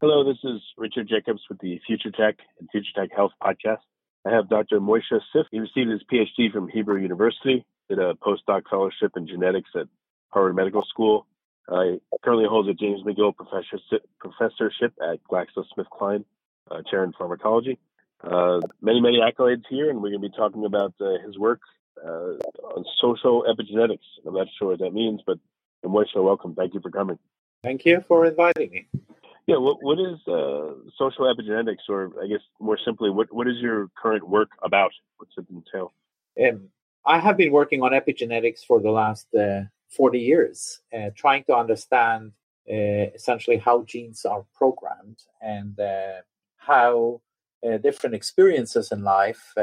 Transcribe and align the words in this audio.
Hello, 0.00 0.22
this 0.22 0.38
is 0.44 0.60
Richard 0.76 1.08
Jacobs 1.08 1.40
with 1.48 1.58
the 1.58 1.80
Future 1.84 2.12
Tech 2.12 2.36
and 2.60 2.70
Future 2.70 2.92
Tech 2.94 3.08
Health 3.10 3.32
podcast. 3.42 3.80
I 4.24 4.30
have 4.30 4.48
Dr. 4.48 4.78
Moshe 4.78 5.10
Szyf. 5.10 5.46
He 5.50 5.58
received 5.58 5.90
his 5.90 6.02
PhD 6.04 6.52
from 6.52 6.68
Hebrew 6.68 7.00
University, 7.00 7.66
did 7.88 7.98
a 7.98 8.14
postdoc 8.14 8.62
fellowship 8.70 9.14
in 9.16 9.26
genetics 9.26 9.70
at 9.74 9.88
Harvard 10.28 10.54
Medical 10.54 10.84
School. 10.88 11.26
I 11.68 11.98
currently 12.22 12.46
holds 12.48 12.68
a 12.68 12.74
James 12.74 13.02
McGill 13.02 13.34
professorship 13.34 14.92
at 15.02 15.18
GlaxoSmithKline, 15.24 16.24
uh, 16.70 16.82
chair 16.88 17.02
in 17.02 17.12
pharmacology. 17.12 17.80
Uh, 18.22 18.60
many, 18.80 19.00
many 19.00 19.18
accolades 19.18 19.64
here, 19.68 19.90
and 19.90 20.00
we're 20.00 20.10
going 20.10 20.22
to 20.22 20.28
be 20.28 20.36
talking 20.36 20.64
about 20.64 20.94
uh, 21.00 21.18
his 21.26 21.36
work 21.36 21.60
uh, 22.06 22.34
on 22.76 22.84
social 23.00 23.46
epigenetics. 23.48 24.06
I'm 24.24 24.34
not 24.34 24.46
sure 24.60 24.68
what 24.68 24.78
that 24.78 24.94
means, 24.94 25.22
but 25.26 25.40
Moshe, 25.84 26.14
welcome. 26.14 26.54
Thank 26.54 26.74
you 26.74 26.80
for 26.80 26.92
coming. 26.92 27.18
Thank 27.64 27.84
you 27.84 28.04
for 28.06 28.26
inviting 28.26 28.70
me. 28.70 28.86
Yeah, 29.48 29.56
what 29.56 29.82
what 29.82 29.98
is 29.98 30.18
uh, 30.28 30.74
social 30.98 31.24
epigenetics, 31.24 31.88
or 31.88 32.12
I 32.22 32.26
guess 32.26 32.42
more 32.60 32.78
simply, 32.84 33.08
what 33.08 33.32
what 33.32 33.48
is 33.48 33.56
your 33.56 33.88
current 33.96 34.28
work 34.28 34.50
about? 34.62 34.92
What's 35.16 35.38
it 35.38 35.46
entail? 35.50 35.94
Um, 36.38 36.68
I 37.06 37.18
have 37.18 37.38
been 37.38 37.50
working 37.50 37.82
on 37.82 37.92
epigenetics 37.92 38.60
for 38.66 38.78
the 38.78 38.90
last 38.90 39.26
uh, 39.34 39.62
forty 39.88 40.20
years, 40.20 40.82
uh, 40.94 41.10
trying 41.16 41.44
to 41.44 41.56
understand 41.56 42.32
uh, 42.70 43.08
essentially 43.18 43.56
how 43.56 43.84
genes 43.84 44.26
are 44.26 44.44
programmed 44.54 45.22
and 45.40 45.80
uh, 45.80 46.20
how 46.58 47.22
uh, 47.66 47.78
different 47.78 48.14
experiences 48.14 48.92
in 48.92 49.02
life 49.02 49.54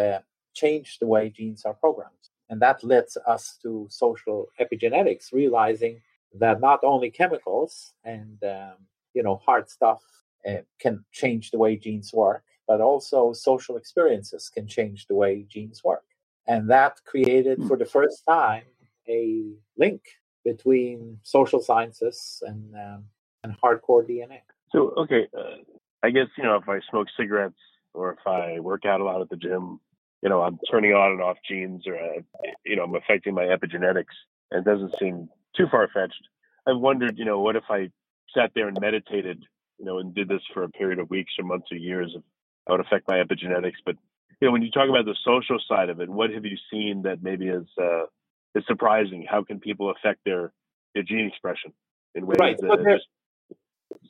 change 0.56 0.97
the 0.97 1.06
way 1.06 1.30
genes 1.30 1.63
are 1.63 1.75
programmed, 1.75 2.25
and 2.50 2.59
that 2.59 2.83
leads 2.83 3.19
us 3.28 3.59
to 3.61 3.86
social 3.91 4.47
epigenetics, 4.59 5.31
realizing 5.31 6.02
that 6.33 6.59
not 6.59 6.80
only 6.83 7.11
chemicals 7.11 7.94
and 8.03 8.44
um, 8.44 8.78
you 9.16 9.23
know 9.23 9.41
hard 9.45 9.69
stuff 9.69 10.02
uh, 10.47 10.58
can 10.80 11.03
change 11.11 11.52
the 11.52 11.58
way 11.58 11.75
genes 11.75 12.13
work 12.13 12.44
but 12.67 12.81
also 12.81 13.33
social 13.33 13.78
experiences 13.78 14.50
can 14.50 14.67
change 14.67 15.07
the 15.07 15.16
way 15.16 15.45
genes 15.47 15.84
work. 15.84 16.03
And 16.47 16.69
that 16.69 17.00
created 17.06 17.59
hmm. 17.59 17.67
for 17.67 17.78
the 17.78 17.85
first 17.85 18.23
time 18.28 18.63
a 19.07 19.53
link 19.78 20.01
between 20.44 21.17
social 21.23 21.59
sciences 21.62 22.41
and 22.45 22.73
um, 22.75 23.03
and 23.44 23.56
hardcore 23.63 24.03
dna 24.07 24.40
so 24.72 24.94
okay 24.97 25.28
uh, 25.38 25.57
i 26.01 26.09
guess 26.09 26.28
you 26.38 26.44
know 26.44 26.56
if 26.56 26.67
i 26.67 26.79
smoke 26.90 27.07
cigarettes 27.16 27.59
or 27.94 28.13
if 28.13 28.28
i 28.28 28.59
work 28.59 28.84
out 28.85 29.00
a 29.00 29.03
lot 29.03 29.22
at 29.22 29.29
the 29.29 29.35
gym 29.35 29.79
you 30.23 30.29
know 30.29 30.41
i'm 30.41 30.57
turning 30.72 30.94
on 30.94 31.11
and 31.11 31.22
off 31.22 31.38
genes 31.47 31.85
or 31.85 31.95
uh, 31.95 32.19
you 32.66 32.75
know 32.75 32.84
i'm 32.84 32.95
affecting 32.95 33.34
my 33.34 33.44
epigenetics. 33.44 34.16
And 34.51 34.66
it 34.66 34.69
doesn't 34.69 34.95
seem 35.00 35.29
too 35.56 35.66
far-fetched. 35.69 36.28
I've 36.67 36.78
wondered 36.78 37.17
you 37.17 37.25
know 37.25 37.40
what 37.40 37.56
if 37.56 37.63
i 37.69 37.90
sat 38.35 38.51
there 38.56 38.68
and 38.68 38.78
meditated, 38.79 39.44
you 39.78 39.85
know, 39.85 40.00
and 40.00 40.13
did 40.13 40.28
this 40.28 40.41
for 40.53 40.63
a 40.63 40.69
period 40.69 41.00
of 41.00 41.09
weeks 41.09 41.34
or 41.40 41.46
months 41.46 41.68
or 41.72 41.78
years, 41.78 42.16
that 42.16 42.72
would 42.72 42.81
affect 42.81 43.07
my 43.07 43.16
epigenetics. 43.16 43.81
But 43.85 43.96
you 44.41 44.47
know, 44.47 44.51
when 44.51 44.62
you 44.62 44.72
talk 44.72 44.90
about 44.90 45.06
the 45.06 45.16
social 45.25 45.59
side 45.68 45.90
of 45.90 46.00
it, 46.01 46.09
what 46.09 46.31
have 46.31 46.46
you 46.46 46.57
seen 46.72 47.03
that 47.03 47.23
maybe 47.23 47.47
is 47.47 47.68
uh, 47.81 48.06
is 48.53 48.63
surprising? 48.68 49.25
How 49.29 49.44
can 49.44 49.59
people 49.59 49.91
affect 49.91 50.19
their 50.25 50.51
their 50.94 51.03
gene 51.03 51.28
expression 51.28 51.73
in 52.13 52.25
ways 52.25 52.38
right. 52.40 52.57
that 52.57 52.97
just 52.97 53.59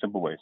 simple 0.02 0.22
ways? 0.22 0.40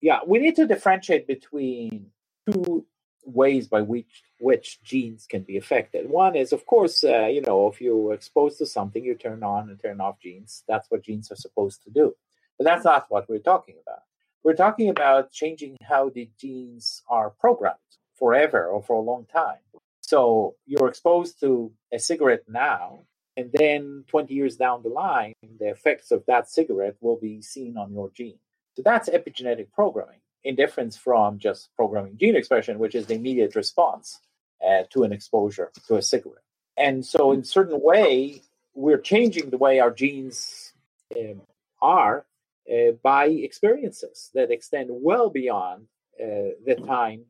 Yeah, 0.00 0.20
we 0.26 0.38
need 0.38 0.56
to 0.56 0.66
differentiate 0.66 1.26
between 1.26 2.06
two 2.50 2.84
ways 3.24 3.68
by 3.68 3.82
which 3.82 4.22
which 4.40 4.82
genes 4.82 5.26
can 5.28 5.42
be 5.42 5.56
affected. 5.56 6.10
One 6.10 6.34
is, 6.34 6.52
of 6.52 6.66
course, 6.66 7.04
uh, 7.04 7.26
you 7.26 7.40
know, 7.40 7.68
if 7.68 7.80
you're 7.80 8.12
exposed 8.12 8.58
to 8.58 8.66
something, 8.66 9.04
you 9.04 9.14
turn 9.14 9.42
on 9.42 9.70
and 9.70 9.80
turn 9.80 10.00
off 10.00 10.20
genes. 10.20 10.64
That's 10.68 10.90
what 10.90 11.04
genes 11.04 11.30
are 11.30 11.36
supposed 11.36 11.84
to 11.84 11.90
do. 11.90 12.14
But 12.58 12.64
that's 12.64 12.84
not 12.84 13.06
what 13.08 13.28
we're 13.28 13.38
talking 13.38 13.76
about. 13.82 14.02
We're 14.44 14.54
talking 14.54 14.88
about 14.88 15.30
changing 15.30 15.76
how 15.82 16.10
the 16.10 16.28
genes 16.38 17.02
are 17.08 17.30
programmed 17.30 17.78
forever 18.16 18.66
or 18.66 18.82
for 18.82 18.96
a 18.96 19.00
long 19.00 19.26
time. 19.32 19.58
So 20.00 20.56
you're 20.66 20.88
exposed 20.88 21.40
to 21.40 21.72
a 21.92 21.98
cigarette 21.98 22.44
now, 22.48 23.04
and 23.36 23.50
then 23.52 24.04
20 24.08 24.34
years 24.34 24.56
down 24.56 24.82
the 24.82 24.88
line, 24.88 25.32
the 25.58 25.70
effects 25.70 26.10
of 26.10 26.24
that 26.26 26.50
cigarette 26.50 26.96
will 27.00 27.18
be 27.18 27.40
seen 27.40 27.76
on 27.76 27.92
your 27.92 28.10
gene. 28.10 28.38
So 28.76 28.82
that's 28.84 29.08
epigenetic 29.08 29.72
programming, 29.72 30.20
in 30.44 30.56
difference 30.56 30.96
from 30.96 31.38
just 31.38 31.70
programming 31.76 32.18
gene 32.18 32.36
expression, 32.36 32.78
which 32.78 32.94
is 32.94 33.06
the 33.06 33.14
immediate 33.14 33.54
response 33.54 34.20
uh, 34.66 34.82
to 34.90 35.04
an 35.04 35.12
exposure 35.12 35.70
to 35.86 35.96
a 35.96 36.02
cigarette. 36.02 36.44
And 36.76 37.04
so, 37.04 37.32
in 37.32 37.44
certain 37.44 37.80
way, 37.80 38.42
we're 38.74 38.98
changing 38.98 39.50
the 39.50 39.58
way 39.58 39.78
our 39.78 39.90
genes 39.90 40.72
um, 41.16 41.42
are 41.80 42.24
uh, 42.70 42.92
by 43.02 43.26
experiences 43.26 44.30
that 44.34 44.50
extend 44.50 44.88
well 44.90 45.30
beyond 45.30 45.86
uh, 46.22 46.54
the 46.64 46.76
time 46.86 47.24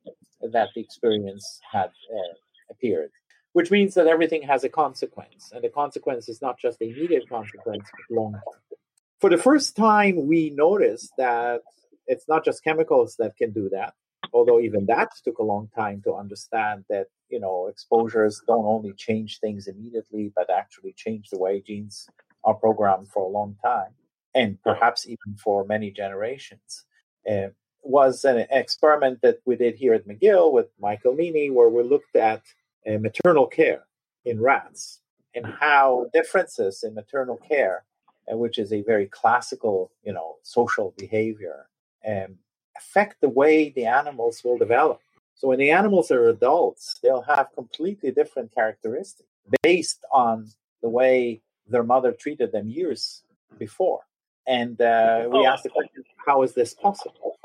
that 0.52 0.68
the 0.74 0.80
experience 0.80 1.60
had 1.70 1.90
uh, 2.12 2.34
appeared, 2.70 3.10
which 3.52 3.70
means 3.70 3.94
that 3.94 4.06
everything 4.06 4.42
has 4.42 4.64
a 4.64 4.68
consequence. 4.68 5.52
And 5.52 5.62
the 5.62 5.68
consequence 5.68 6.28
is 6.28 6.42
not 6.42 6.58
just 6.58 6.78
the 6.78 6.90
immediate 6.90 7.28
consequence, 7.28 7.88
but 7.90 8.16
long 8.16 8.32
term. 8.32 8.78
For 9.20 9.30
the 9.30 9.38
first 9.38 9.76
time, 9.76 10.26
we 10.26 10.50
noticed 10.50 11.12
that 11.16 11.60
it's 12.06 12.28
not 12.28 12.44
just 12.44 12.64
chemicals 12.64 13.14
that 13.18 13.36
can 13.36 13.52
do 13.52 13.68
that, 13.68 13.94
although 14.32 14.60
even 14.60 14.86
that 14.86 15.10
took 15.24 15.38
a 15.38 15.44
long 15.44 15.68
time 15.74 16.02
to 16.04 16.14
understand 16.14 16.84
that 16.88 17.06
you 17.28 17.40
know 17.40 17.68
exposures 17.68 18.42
don't 18.46 18.66
only 18.66 18.92
change 18.92 19.40
things 19.40 19.66
immediately 19.66 20.30
but 20.34 20.50
actually 20.50 20.92
change 20.92 21.30
the 21.30 21.38
way 21.38 21.60
genes 21.60 22.08
are 22.44 22.54
programmed 22.54 23.08
for 23.08 23.22
a 23.24 23.28
long 23.28 23.56
time 23.64 23.94
and 24.34 24.60
perhaps 24.62 25.06
even 25.06 25.36
for 25.42 25.64
many 25.64 25.90
generations. 25.90 26.84
Uh, 27.28 27.48
was 27.82 28.24
an 28.24 28.46
experiment 28.50 29.20
that 29.22 29.40
we 29.44 29.56
did 29.56 29.74
here 29.74 29.92
at 29.92 30.06
McGill 30.06 30.52
with 30.52 30.68
Michael 30.80 31.14
Meaney, 31.14 31.52
where 31.52 31.68
we 31.68 31.82
looked 31.82 32.14
at 32.14 32.42
uh, 32.86 32.98
maternal 32.98 33.46
care 33.46 33.84
in 34.24 34.40
rats 34.40 35.00
and 35.34 35.46
how 35.46 36.06
differences 36.12 36.84
in 36.84 36.94
maternal 36.94 37.36
care, 37.36 37.84
uh, 38.32 38.36
which 38.36 38.58
is 38.58 38.72
a 38.72 38.82
very 38.82 39.06
classical, 39.06 39.90
you 40.04 40.12
know, 40.12 40.36
social 40.42 40.94
behavior, 40.96 41.66
um, 42.06 42.36
affect 42.76 43.20
the 43.20 43.28
way 43.28 43.70
the 43.70 43.86
animals 43.86 44.42
will 44.44 44.58
develop. 44.58 45.00
So 45.34 45.48
when 45.48 45.58
the 45.58 45.70
animals 45.70 46.10
are 46.10 46.28
adults, 46.28 46.98
they'll 47.02 47.22
have 47.22 47.48
completely 47.54 48.12
different 48.12 48.54
characteristics 48.54 49.28
based 49.62 50.04
on 50.12 50.48
the 50.82 50.88
way 50.88 51.42
their 51.66 51.82
mother 51.82 52.12
treated 52.12 52.52
them 52.52 52.68
years 52.68 53.22
before. 53.58 54.00
And 54.46 54.80
uh, 54.80 55.28
we 55.30 55.40
oh. 55.40 55.46
asked 55.46 55.62
the 55.62 55.70
question, 55.70 56.04
how 56.26 56.42
is 56.42 56.52
this 56.54 56.74
possible? 56.74 57.38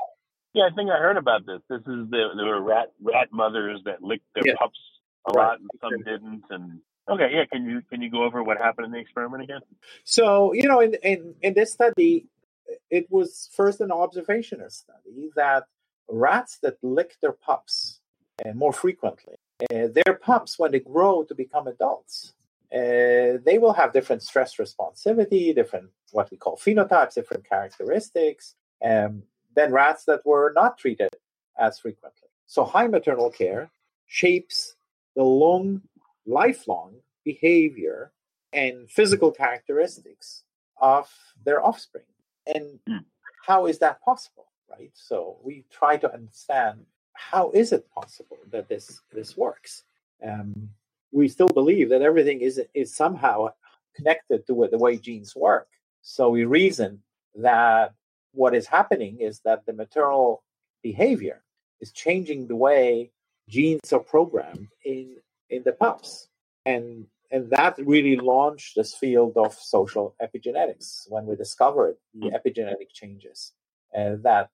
Yeah, 0.54 0.64
I 0.64 0.74
think 0.74 0.90
I 0.90 0.98
heard 0.98 1.16
about 1.16 1.46
this. 1.46 1.60
This 1.68 1.80
is 1.80 2.10
the 2.10 2.30
there 2.36 2.46
were 2.46 2.60
rat 2.60 2.92
rat 3.00 3.28
mothers 3.32 3.80
that 3.84 4.02
licked 4.02 4.26
their 4.34 4.42
yeah. 4.46 4.54
pups 4.58 4.78
a 5.28 5.32
right. 5.32 5.46
lot, 5.46 5.60
and 5.60 5.70
some 5.80 6.02
didn't. 6.02 6.42
And 6.50 6.80
okay, 7.08 7.30
yeah, 7.32 7.44
can 7.44 7.64
you 7.68 7.82
can 7.88 8.02
you 8.02 8.10
go 8.10 8.24
over 8.24 8.42
what 8.42 8.58
happened 8.58 8.86
in 8.86 8.92
the 8.92 8.98
experiment 8.98 9.44
again? 9.44 9.60
So 10.04 10.52
you 10.52 10.66
know, 10.66 10.80
in 10.80 10.94
in 11.02 11.34
in 11.42 11.54
this 11.54 11.72
study, 11.72 12.26
it 12.90 13.10
was 13.10 13.50
first 13.54 13.80
an 13.80 13.92
observational 13.92 14.70
study 14.70 15.30
that 15.36 15.64
rats 16.08 16.58
that 16.62 16.78
lick 16.82 17.16
their 17.20 17.32
pups 17.32 18.00
uh, 18.44 18.52
more 18.52 18.72
frequently, 18.72 19.34
uh, 19.70 19.88
their 19.92 20.14
pups 20.14 20.58
when 20.58 20.72
they 20.72 20.80
grow 20.80 21.24
to 21.24 21.34
become 21.34 21.66
adults, 21.66 22.34
uh, 22.74 23.38
they 23.44 23.58
will 23.58 23.72
have 23.72 23.92
different 23.92 24.22
stress 24.22 24.56
responsivity, 24.56 25.54
different 25.54 25.90
what 26.12 26.30
we 26.30 26.36
call 26.36 26.56
phenotypes, 26.56 27.14
different 27.14 27.48
characteristics. 27.48 28.54
Um, 28.84 29.24
than 29.58 29.72
rats 29.72 30.04
that 30.04 30.24
were 30.24 30.52
not 30.54 30.78
treated 30.78 31.10
as 31.58 31.80
frequently. 31.80 32.28
So 32.46 32.64
high 32.64 32.86
maternal 32.86 33.28
care 33.28 33.70
shapes 34.06 34.76
the 35.16 35.24
long, 35.24 35.82
lifelong 36.26 36.94
behavior 37.24 38.12
and 38.52 38.88
physical 38.88 39.32
characteristics 39.32 40.44
of 40.80 41.10
their 41.44 41.60
offspring. 41.60 42.04
And 42.46 42.78
mm. 42.88 43.04
how 43.44 43.66
is 43.66 43.80
that 43.80 44.00
possible? 44.00 44.46
Right. 44.70 44.92
So 44.94 45.38
we 45.42 45.64
try 45.70 45.96
to 45.96 46.12
understand 46.12 46.86
how 47.14 47.50
is 47.50 47.72
it 47.72 47.90
possible 47.90 48.38
that 48.52 48.68
this 48.68 49.00
this 49.12 49.36
works. 49.36 49.82
Um, 50.22 50.70
we 51.12 51.28
still 51.28 51.48
believe 51.48 51.88
that 51.90 52.02
everything 52.02 52.40
is 52.40 52.60
is 52.74 52.94
somehow 52.94 53.48
connected 53.94 54.46
to 54.46 54.68
the 54.70 54.78
way 54.78 54.96
genes 54.96 55.34
work. 55.34 55.68
So 56.02 56.30
we 56.30 56.44
reason 56.44 57.02
that 57.36 57.94
what 58.32 58.54
is 58.54 58.66
happening 58.66 59.20
is 59.20 59.40
that 59.40 59.66
the 59.66 59.72
maternal 59.72 60.42
behavior 60.82 61.42
is 61.80 61.92
changing 61.92 62.46
the 62.46 62.56
way 62.56 63.10
genes 63.48 63.92
are 63.92 64.00
programmed 64.00 64.68
in 64.84 65.16
in 65.50 65.62
the 65.64 65.72
pups, 65.72 66.28
and 66.66 67.06
and 67.30 67.50
that 67.50 67.78
really 67.78 68.16
launched 68.16 68.76
this 68.76 68.94
field 68.94 69.36
of 69.36 69.54
social 69.54 70.14
epigenetics 70.22 71.10
when 71.10 71.26
we 71.26 71.36
discovered 71.36 71.96
the 72.14 72.28
hmm. 72.28 72.36
epigenetic 72.36 72.90
changes 72.92 73.52
uh, 73.96 74.16
that 74.22 74.50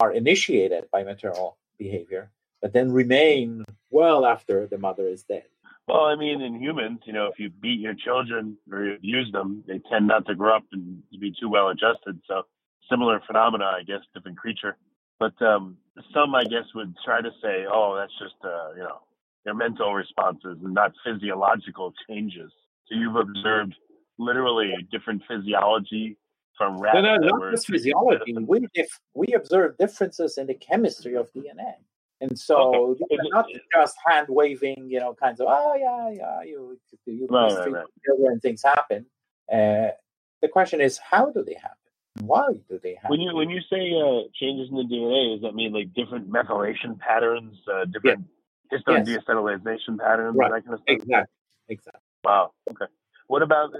are 0.00 0.12
initiated 0.12 0.84
by 0.90 1.04
maternal 1.04 1.56
behavior, 1.78 2.30
but 2.60 2.72
then 2.72 2.90
remain 2.90 3.64
well 3.90 4.26
after 4.26 4.66
the 4.66 4.78
mother 4.78 5.06
is 5.06 5.22
dead. 5.22 5.44
Well, 5.88 6.06
I 6.06 6.16
mean, 6.16 6.42
in 6.42 6.60
humans, 6.60 7.00
you 7.04 7.12
know, 7.12 7.26
if 7.26 7.38
you 7.38 7.48
beat 7.48 7.78
your 7.78 7.94
children 7.94 8.56
or 8.72 8.84
you 8.84 8.94
abuse 8.94 9.30
them, 9.32 9.62
they 9.68 9.80
tend 9.90 10.08
not 10.08 10.26
to 10.26 10.34
grow 10.34 10.56
up 10.56 10.64
and 10.72 11.02
to 11.12 11.18
be 11.18 11.32
too 11.38 11.48
well 11.48 11.68
adjusted. 11.68 12.20
So, 12.26 12.42
similar 12.90 13.20
phenomena, 13.26 13.66
I 13.66 13.82
guess, 13.84 14.00
different 14.12 14.36
creature. 14.36 14.76
But 15.20 15.40
um, 15.40 15.76
some, 16.12 16.34
I 16.34 16.44
guess, 16.44 16.64
would 16.74 16.94
try 17.04 17.20
to 17.22 17.30
say, 17.40 17.66
"Oh, 17.70 17.96
that's 17.96 18.12
just, 18.18 18.34
uh, 18.44 18.72
you 18.76 18.82
know, 18.82 18.98
their 19.44 19.54
mental 19.54 19.94
responses 19.94 20.58
and 20.62 20.74
not 20.74 20.92
physiological 21.04 21.94
changes." 22.08 22.50
So 22.88 22.96
you've 22.96 23.16
observed 23.16 23.74
literally 24.18 24.72
different 24.90 25.22
physiology 25.28 26.16
from 26.58 26.78
rats. 26.80 26.96
No, 26.96 27.16
no, 27.16 27.16
not 27.16 27.50
just 27.52 27.68
physiology. 27.68 28.34
We 28.46 28.66
if 28.74 28.88
we 29.14 29.28
observe 29.34 29.78
differences 29.78 30.36
in 30.36 30.48
the 30.48 30.54
chemistry 30.54 31.14
of 31.14 31.32
DNA. 31.32 31.74
And 32.20 32.38
so 32.38 32.96
okay. 33.02 33.18
not 33.30 33.46
just 33.74 33.96
hand 34.06 34.26
waving, 34.30 34.86
you 34.88 35.00
know, 35.00 35.14
kinds 35.14 35.40
of 35.40 35.48
oh 35.50 35.74
yeah, 35.74 36.10
yeah, 36.10 36.42
you 36.42 36.78
you 37.04 37.26
right, 37.30 37.52
right, 37.52 37.72
right. 37.72 37.86
and 38.32 38.40
things 38.40 38.62
happen. 38.62 39.04
Uh, 39.52 39.88
the 40.40 40.48
question 40.50 40.80
is, 40.80 40.98
how 40.98 41.30
do 41.30 41.44
they 41.44 41.54
happen? 41.54 41.76
Why 42.20 42.48
do 42.68 42.80
they 42.82 42.94
happen? 42.94 43.10
When 43.10 43.20
you 43.20 43.34
when 43.34 43.50
you 43.50 43.60
say 43.70 43.92
uh, 43.92 44.28
changes 44.34 44.70
in 44.70 44.76
the 44.76 44.84
DNA, 44.84 45.34
does 45.34 45.42
that 45.42 45.54
mean 45.54 45.72
like 45.74 45.92
different 45.92 46.30
methylation 46.30 46.98
patterns, 46.98 47.56
uh, 47.70 47.84
different 47.84 48.24
yeah. 48.72 48.78
histone 48.78 49.06
yes. 49.06 49.18
deacetylation 49.28 49.98
patterns, 49.98 50.36
right. 50.36 50.50
that 50.50 50.64
kind 50.64 50.74
of 50.74 50.80
stuff? 50.80 50.88
Exactly. 50.88 51.34
Exactly. 51.68 52.00
Wow. 52.24 52.52
Okay. 52.70 52.86
What 53.26 53.42
about 53.42 53.74
uh, 53.74 53.78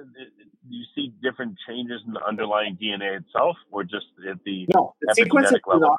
do 0.69 0.77
you 0.77 0.85
see 0.95 1.15
different 1.23 1.57
changes 1.67 2.03
in 2.07 2.13
the 2.13 2.23
underlying 2.25 2.77
DNA 2.77 3.19
itself, 3.21 3.57
or 3.71 3.85
just 3.85 4.07
at 4.29 4.39
the 4.45 4.67
no? 4.75 4.95
The 5.01 5.15
sequences 5.15 5.61
level? 5.67 5.81
do 5.81 5.87
not. 5.87 5.99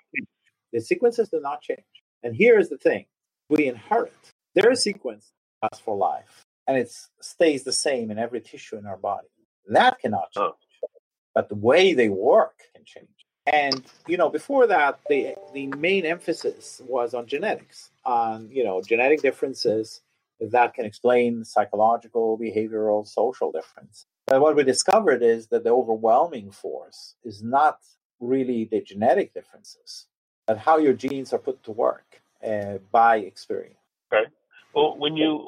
The 0.74 0.82
sequences 0.82 1.30
do 1.30 1.40
not 1.40 1.62
change. 1.62 1.80
And 2.28 2.36
here 2.36 2.60
is 2.60 2.68
the 2.68 2.78
thing 2.78 3.06
we 3.48 3.68
inherit. 3.68 4.12
Their 4.54 4.76
sequence 4.76 5.32
lasts 5.64 5.80
for 5.80 5.96
life, 5.96 6.44
and 6.68 6.78
it 6.78 6.92
stays 7.22 7.64
the 7.64 7.72
same 7.72 8.12
in 8.12 8.20
every 8.20 8.42
tissue 8.42 8.76
in 8.76 8.86
our 8.86 8.98
body. 8.98 9.30
That 9.68 9.98
cannot 10.00 10.28
oh. 10.36 10.42
change. 10.42 10.56
Oh. 10.84 10.88
But 11.34 11.48
the 11.48 11.56
way 11.56 11.94
they 11.94 12.10
work 12.10 12.64
can 12.76 12.84
change. 12.84 13.08
And 13.46 13.82
you 14.10 14.18
know, 14.18 14.30
before 14.30 14.68
that, 14.68 15.00
the 15.08 15.36
the 15.54 15.68
main 15.68 16.06
emphasis 16.06 16.82
was 16.86 17.14
on 17.14 17.28
genetics, 17.28 17.92
on 18.04 18.50
you 18.52 18.66
know 18.66 18.82
genetic 18.82 19.22
differences 19.22 20.02
that 20.42 20.74
can 20.74 20.84
explain 20.84 21.46
psychological, 21.46 22.38
behavioral, 22.38 23.08
social 23.08 23.54
difference. 23.54 24.06
But 24.26 24.42
what 24.42 24.58
we 24.58 24.66
discovered 24.66 25.24
is 25.24 25.48
that 25.48 25.64
the 25.64 25.70
overwhelming 25.70 26.52
force 26.52 27.16
is 27.24 27.42
not 27.42 27.80
really 28.20 28.68
the 28.70 28.82
genetic 28.82 29.34
differences, 29.34 30.08
at 30.48 30.58
how 30.58 30.78
your 30.78 30.94
genes 30.94 31.34
are 31.34 31.40
put 31.40 31.64
to 31.64 31.72
work 31.72 32.22
uh, 32.46 32.78
by 32.92 33.18
experience. 33.18 33.78
Okay. 34.14 34.30
Well, 34.74 34.98
when 34.98 35.18
you, 35.18 35.48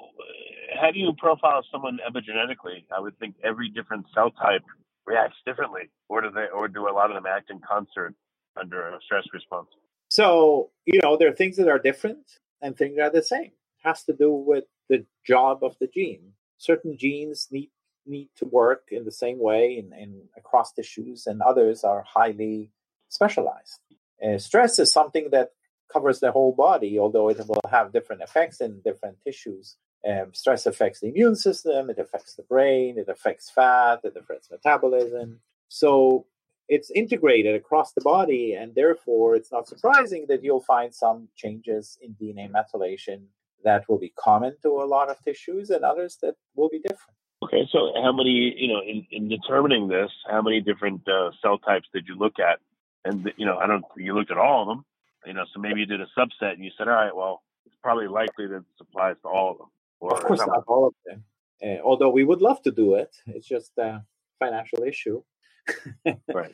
how 0.80 0.92
do 0.92 1.00
you 1.00 1.14
profile 1.18 1.64
someone 1.72 2.00
epigenetically? 2.08 2.86
I 2.96 3.00
would 3.00 3.18
think 3.20 3.36
every 3.44 3.70
different 3.70 4.06
cell 4.14 4.32
type 4.32 4.64
reacts 5.06 5.38
differently, 5.46 5.84
or 6.10 6.22
do 6.22 6.32
they, 6.32 6.48
or 6.54 6.68
do 6.68 6.90
a 6.90 6.94
lot 6.94 7.10
of 7.10 7.16
them 7.16 7.26
act 7.26 7.50
in 7.52 7.60
concert 7.60 8.16
under 8.60 8.90
a 8.90 9.00
stress 9.04 9.24
response? 9.34 9.68
So 10.10 10.72
you 10.86 11.00
know, 11.04 11.18
there 11.18 11.30
are 11.30 11.36
things 11.36 11.58
that 11.58 11.68
are 11.68 11.80
different 11.80 12.40
and 12.62 12.78
things 12.78 12.98
that 12.98 13.04
are 13.04 13.12
the 13.12 13.24
same. 13.24 13.52
It 13.52 13.84
has 13.84 14.04
to 14.06 14.14
do 14.14 14.32
with 14.32 14.66
the 14.90 15.06
job 15.26 15.64
of 15.64 15.76
the 15.80 15.88
gene. 15.88 16.34
Certain 16.58 16.98
genes 16.98 17.48
need 17.52 17.72
need 18.06 18.30
to 18.38 18.46
work 18.46 18.86
in 18.92 19.06
the 19.06 19.12
same 19.12 19.40
way 19.40 19.78
in, 19.78 19.94
in 19.94 20.22
across 20.38 20.74
tissues, 20.74 21.28
and 21.28 21.42
others 21.42 21.84
are 21.84 22.04
highly 22.08 22.72
specialized. 23.10 23.80
Uh, 24.24 24.38
stress 24.38 24.80
is 24.80 24.92
something 24.92 25.30
that 25.32 25.52
covers 25.92 26.20
the 26.20 26.32
whole 26.32 26.54
body, 26.54 27.00
although 27.00 27.30
it 27.30 27.40
will 27.48 27.62
have 27.70 27.92
different 27.92 28.22
effects 28.22 28.62
in 28.62 28.82
different 28.82 29.18
tissues. 29.24 29.76
Um, 30.08 30.34
stress 30.34 30.66
affects 30.66 31.02
the 31.02 31.08
immune 31.08 31.36
system, 31.36 31.90
it 31.90 32.00
affects 32.00 32.36
the 32.36 32.44
brain, 32.44 32.98
it 32.98 33.10
affects 33.10 33.50
fat, 33.50 34.02
it 34.04 34.16
affects 34.16 34.50
metabolism. 34.50 35.42
So 35.68 36.26
it's 36.70 36.92
integrated 36.92 37.56
across 37.56 37.92
the 37.94 38.02
body, 38.02 38.54
and 38.54 38.76
therefore 38.76 39.36
it's 39.36 39.52
not 39.52 39.68
surprising 39.68 40.26
that 40.30 40.44
you'll 40.44 40.62
find 40.62 40.94
some 40.94 41.28
changes 41.36 41.98
in 42.02 42.14
DNA 42.14 42.50
methylation 42.50 43.24
that 43.64 43.90
will 43.90 43.98
be 43.98 44.14
common 44.18 44.56
to 44.62 44.70
a 44.70 44.86
lot 44.86 45.10
of 45.10 45.22
tissues 45.24 45.70
and 45.70 45.84
others 45.84 46.18
that 46.22 46.36
will 46.56 46.70
be 46.70 46.80
different. 46.80 47.18
Okay, 47.44 47.68
so 47.72 47.92
how 48.02 48.12
many, 48.12 48.54
you 48.58 48.68
know, 48.68 48.82
in, 48.82 49.06
in 49.12 49.28
determining 49.28 49.88
this, 49.88 50.12
how 50.30 50.42
many 50.42 50.62
different 50.62 51.02
uh, 51.08 51.32
cell 51.42 51.58
types 51.58 51.88
did 51.94 52.06
you 52.08 52.16
look 52.16 52.40
at 52.40 52.60
and 53.06 53.32
you 53.38 53.46
know, 53.46 53.58
I 53.58 53.68
don't. 53.68 53.86
You 53.98 54.14
looked 54.14 54.32
at 54.32 54.38
all 54.38 54.64
of 54.64 54.68
them, 54.68 54.86
you 55.26 55.34
know. 55.34 55.46
So 55.54 55.60
maybe 55.60 55.82
you 55.82 55.86
did 55.86 56.02
a 56.02 56.08
subset, 56.18 56.54
and 56.54 56.64
you 56.64 56.72
said, 56.78 56.88
all 56.88 56.96
right, 56.96 57.16
well, 57.16 57.44
it's 57.66 57.76
probably 57.82 58.08
likely 58.08 58.48
that 58.48 58.60
this 58.60 58.82
applies 58.82 59.16
to 59.22 59.30
all 59.30 59.52
of 59.52 59.58
them. 59.58 59.68
Or 60.00 60.18
of 60.18 60.24
course, 60.24 60.40
not 60.40 60.64
all 60.68 60.88
of 60.88 60.94
them. 61.06 61.24
Uh, 61.64 61.82
although 61.84 62.10
we 62.10 62.24
would 62.24 62.42
love 62.42 62.62
to 62.64 62.72
do 62.72 62.96
it, 62.96 63.16
it's 63.28 63.48
just 63.48 63.78
a 63.78 64.04
financial 64.40 64.84
issue. 64.84 65.22
right. 66.34 66.54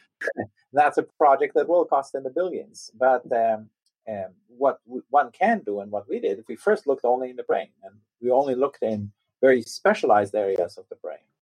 That's 0.74 0.98
a 0.98 1.04
project 1.04 1.54
that 1.56 1.70
will 1.70 1.86
cost 1.86 2.16
in 2.16 2.24
the 2.24 2.30
billions. 2.30 2.90
But 2.98 3.24
um, 3.32 3.70
um, 4.10 4.34
what 4.48 4.80
one 5.10 5.32
can 5.32 5.62
do, 5.66 5.80
and 5.80 5.92
what 5.92 6.10
we 6.10 6.20
did, 6.20 6.40
if 6.40 6.48
we 6.48 6.56
first 6.56 6.88
looked 6.88 7.06
only 7.06 7.30
in 7.30 7.36
the 7.36 7.44
brain, 7.44 7.70
and 7.84 7.96
we 8.22 8.32
only 8.32 8.56
looked 8.56 8.82
in 8.82 9.12
very 9.42 9.62
specialized 9.62 10.36
areas 10.36 10.78
of 10.78 10.86
the 10.90 10.96
brain 10.96 11.18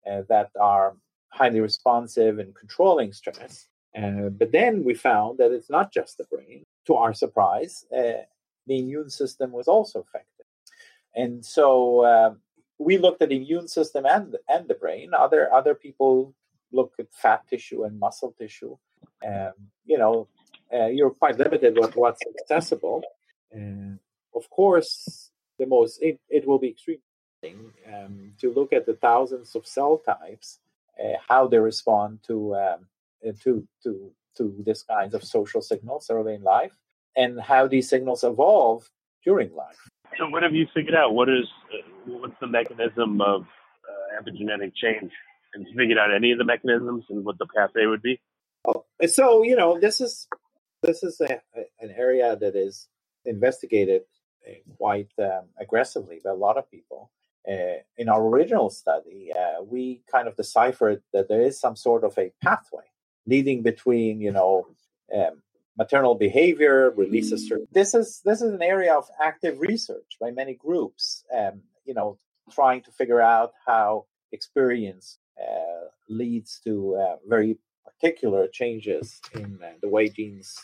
uh, 0.09 0.23
that 0.29 0.49
are 0.59 0.95
highly 1.29 1.59
responsive 1.59 2.39
in 2.39 2.53
controlling 2.53 3.13
stress, 3.13 3.67
uh, 3.97 4.29
but 4.29 4.51
then 4.51 4.83
we 4.83 4.93
found 4.93 5.39
that 5.39 5.51
it's 5.51 5.69
not 5.69 5.91
just 5.91 6.17
the 6.17 6.25
brain. 6.25 6.65
To 6.85 6.95
our 6.95 7.13
surprise, 7.13 7.85
uh, 7.91 8.23
the 8.67 8.79
immune 8.79 9.09
system 9.09 9.51
was 9.51 9.67
also 9.67 10.01
affected. 10.01 10.45
And 11.15 11.43
so 11.43 12.01
uh, 12.01 12.33
we 12.77 12.97
looked 12.97 13.21
at 13.21 13.29
the 13.29 13.37
immune 13.37 13.67
system 13.67 14.05
and, 14.05 14.35
and 14.47 14.67
the 14.67 14.75
brain. 14.75 15.11
Other, 15.17 15.51
other 15.51 15.73
people 15.73 16.33
look 16.71 16.93
at 16.99 17.07
fat 17.11 17.47
tissue 17.49 17.83
and 17.83 17.99
muscle 17.99 18.35
tissue. 18.37 18.77
Um, 19.25 19.53
you 19.85 19.97
know, 19.97 20.27
uh, 20.73 20.87
you're 20.87 21.09
quite 21.09 21.39
limited 21.39 21.75
with 21.77 21.95
what's 21.95 22.21
accessible. 22.39 23.03
of 24.35 24.49
course, 24.49 25.31
the 25.57 25.65
most 25.65 25.99
it, 26.01 26.19
it 26.29 26.47
will 26.47 26.59
be 26.59 26.69
extremely 26.69 27.01
um, 27.93 28.33
to 28.39 28.53
look 28.53 28.73
at 28.73 28.85
the 28.85 28.93
thousands 28.93 29.55
of 29.55 29.65
cell 29.65 29.97
types, 29.97 30.59
uh, 31.03 31.17
how 31.27 31.47
they 31.47 31.57
respond 31.57 32.19
to 32.27 32.55
um, 32.55 32.61
uh, 32.61 32.77
to 33.43 33.67
to 33.83 34.11
to 34.37 34.55
this 34.65 34.83
kinds 34.83 35.13
of 35.13 35.23
social 35.23 35.61
signals 35.61 36.09
early 36.09 36.35
in 36.35 36.43
life, 36.43 36.77
and 37.15 37.39
how 37.39 37.67
these 37.67 37.89
signals 37.89 38.23
evolve 38.23 38.89
during 39.23 39.53
life. 39.53 39.89
So, 40.17 40.29
what 40.29 40.43
have 40.43 40.53
you 40.53 40.67
figured 40.73 40.95
out? 40.95 41.13
What 41.13 41.29
is 41.29 41.45
uh, 41.73 42.11
what's 42.19 42.39
the 42.39 42.47
mechanism 42.47 43.21
of 43.21 43.41
uh, 43.41 44.21
epigenetic 44.21 44.73
change? 44.75 45.11
Have 45.53 45.63
you 45.67 45.73
figured 45.75 45.97
out 45.97 46.13
any 46.13 46.31
of 46.31 46.37
the 46.37 46.45
mechanisms 46.45 47.05
and 47.09 47.25
what 47.25 47.37
the 47.37 47.47
pathway 47.55 47.85
would 47.85 48.01
be? 48.01 48.19
Oh, 48.67 48.85
so 49.07 49.43
you 49.43 49.55
know, 49.55 49.79
this 49.79 49.99
is 49.99 50.27
this 50.81 51.03
is 51.03 51.19
a, 51.19 51.41
a, 51.55 51.63
an 51.81 51.93
area 51.97 52.35
that 52.35 52.55
is 52.55 52.87
investigated 53.25 54.03
uh, 54.47 54.53
quite 54.77 55.11
um, 55.19 55.45
aggressively 55.59 56.21
by 56.23 56.31
a 56.31 56.35
lot 56.35 56.57
of 56.57 56.69
people. 56.71 57.11
Uh, 57.49 57.79
in 57.97 58.09
our 58.09 58.21
original 58.27 58.69
study, 58.69 59.31
uh, 59.33 59.63
we 59.63 60.01
kind 60.11 60.27
of 60.27 60.35
deciphered 60.35 61.01
that 61.13 61.29
there 61.29 61.41
is 61.41 61.57
some 61.57 61.77
sort 61.77 62.03
of 62.03 62.17
a 62.17 62.31
pathway 62.43 62.83
leading 63.27 63.61
between 63.61 64.19
you 64.19 64.31
know 64.31 64.67
um, 65.15 65.41
maternal 65.77 66.15
behavior 66.15 66.91
releases 66.95 67.47
certain 67.47 67.67
this 67.71 67.93
is 67.93 68.21
this 68.25 68.41
is 68.41 68.51
an 68.51 68.63
area 68.63 68.93
of 68.93 69.05
active 69.21 69.59
research 69.59 70.17
by 70.19 70.31
many 70.31 70.55
groups 70.55 71.23
um, 71.37 71.61
you 71.85 71.93
know 71.93 72.17
trying 72.51 72.81
to 72.81 72.91
figure 72.91 73.21
out 73.21 73.53
how 73.65 74.05
experience 74.31 75.19
uh, 75.39 75.87
leads 76.09 76.59
to 76.63 76.95
uh, 76.95 77.15
very 77.27 77.57
particular 77.85 78.47
changes 78.47 79.19
in 79.33 79.59
uh, 79.63 79.71
the 79.81 79.89
way 79.89 80.09
genes 80.09 80.55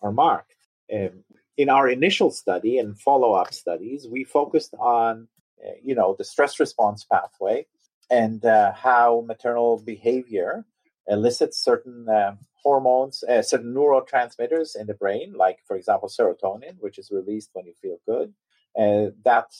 are 0.00 0.12
marked. 0.12 0.54
Um, 0.92 1.24
in 1.56 1.68
our 1.68 1.88
initial 1.88 2.30
study 2.30 2.78
and 2.78 2.98
follow-up 2.98 3.52
studies, 3.52 4.06
we 4.10 4.24
focused 4.24 4.74
on, 4.78 5.28
uh, 5.64 5.72
you 5.82 5.94
know, 5.94 6.14
the 6.16 6.24
stress 6.24 6.58
response 6.58 7.04
pathway 7.04 7.66
and 8.10 8.44
uh, 8.44 8.72
how 8.72 9.24
maternal 9.26 9.78
behavior 9.78 10.64
elicits 11.08 11.62
certain 11.62 12.08
uh, 12.08 12.36
hormones, 12.62 13.24
uh, 13.24 13.42
certain 13.42 13.74
neurotransmitters 13.74 14.76
in 14.76 14.86
the 14.86 14.94
brain, 14.94 15.34
like, 15.36 15.58
for 15.66 15.76
example, 15.76 16.08
serotonin, 16.08 16.76
which 16.80 16.98
is 16.98 17.10
released 17.10 17.50
when 17.52 17.66
you 17.66 17.74
feel 17.80 17.98
good. 18.06 18.32
Uh, 18.78 19.10
that 19.22 19.52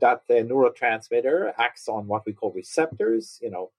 that 0.00 0.20
uh, 0.28 0.34
neurotransmitter 0.34 1.52
acts 1.56 1.88
on 1.88 2.06
what 2.06 2.26
we 2.26 2.32
call 2.32 2.52
receptors, 2.52 3.38
you 3.40 3.50
know, 3.50 3.70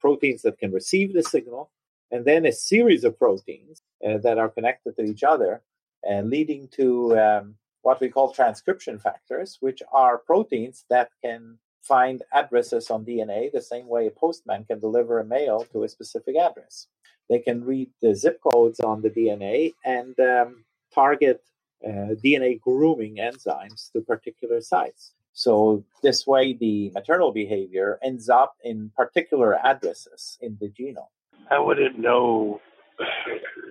proteins 0.00 0.42
that 0.42 0.58
can 0.58 0.72
receive 0.72 1.12
the 1.12 1.22
signal, 1.22 1.70
and 2.10 2.24
then 2.24 2.44
a 2.44 2.52
series 2.52 3.04
of 3.04 3.16
proteins 3.16 3.82
uh, 4.04 4.18
that 4.18 4.38
are 4.38 4.48
connected 4.48 4.96
to 4.96 5.04
each 5.04 5.22
other, 5.22 5.62
uh, 6.10 6.20
leading 6.22 6.66
to 6.68 7.16
um, 7.16 7.54
what 7.82 8.00
we 8.00 8.08
call 8.08 8.32
transcription 8.32 8.98
factors, 8.98 9.58
which 9.60 9.82
are 9.92 10.18
proteins 10.18 10.84
that 10.90 11.10
can 11.22 11.58
find 11.82 12.22
addresses 12.32 12.90
on 12.90 13.04
DNA 13.04 13.50
the 13.52 13.60
same 13.60 13.88
way 13.88 14.06
a 14.06 14.10
postman 14.10 14.64
can 14.64 14.78
deliver 14.78 15.18
a 15.18 15.24
mail 15.24 15.66
to 15.72 15.84
a 15.84 15.88
specific 15.88 16.36
address. 16.36 16.86
They 17.28 17.38
can 17.38 17.64
read 17.64 17.90
the 18.00 18.14
zip 18.14 18.40
codes 18.42 18.80
on 18.80 19.02
the 19.02 19.10
DNA 19.10 19.74
and 19.84 20.18
um, 20.20 20.64
target 20.94 21.42
uh, 21.84 22.14
DNA 22.24 22.60
grooming 22.60 23.16
enzymes 23.16 23.90
to 23.92 24.00
particular 24.00 24.60
sites. 24.60 25.12
So 25.32 25.84
this 26.02 26.26
way, 26.26 26.52
the 26.52 26.90
maternal 26.94 27.32
behavior 27.32 27.98
ends 28.02 28.28
up 28.28 28.54
in 28.62 28.90
particular 28.96 29.54
addresses 29.54 30.38
in 30.40 30.58
the 30.60 30.68
genome. 30.68 31.08
How 31.48 31.66
would 31.66 31.78
it 31.78 31.98
know 31.98 32.60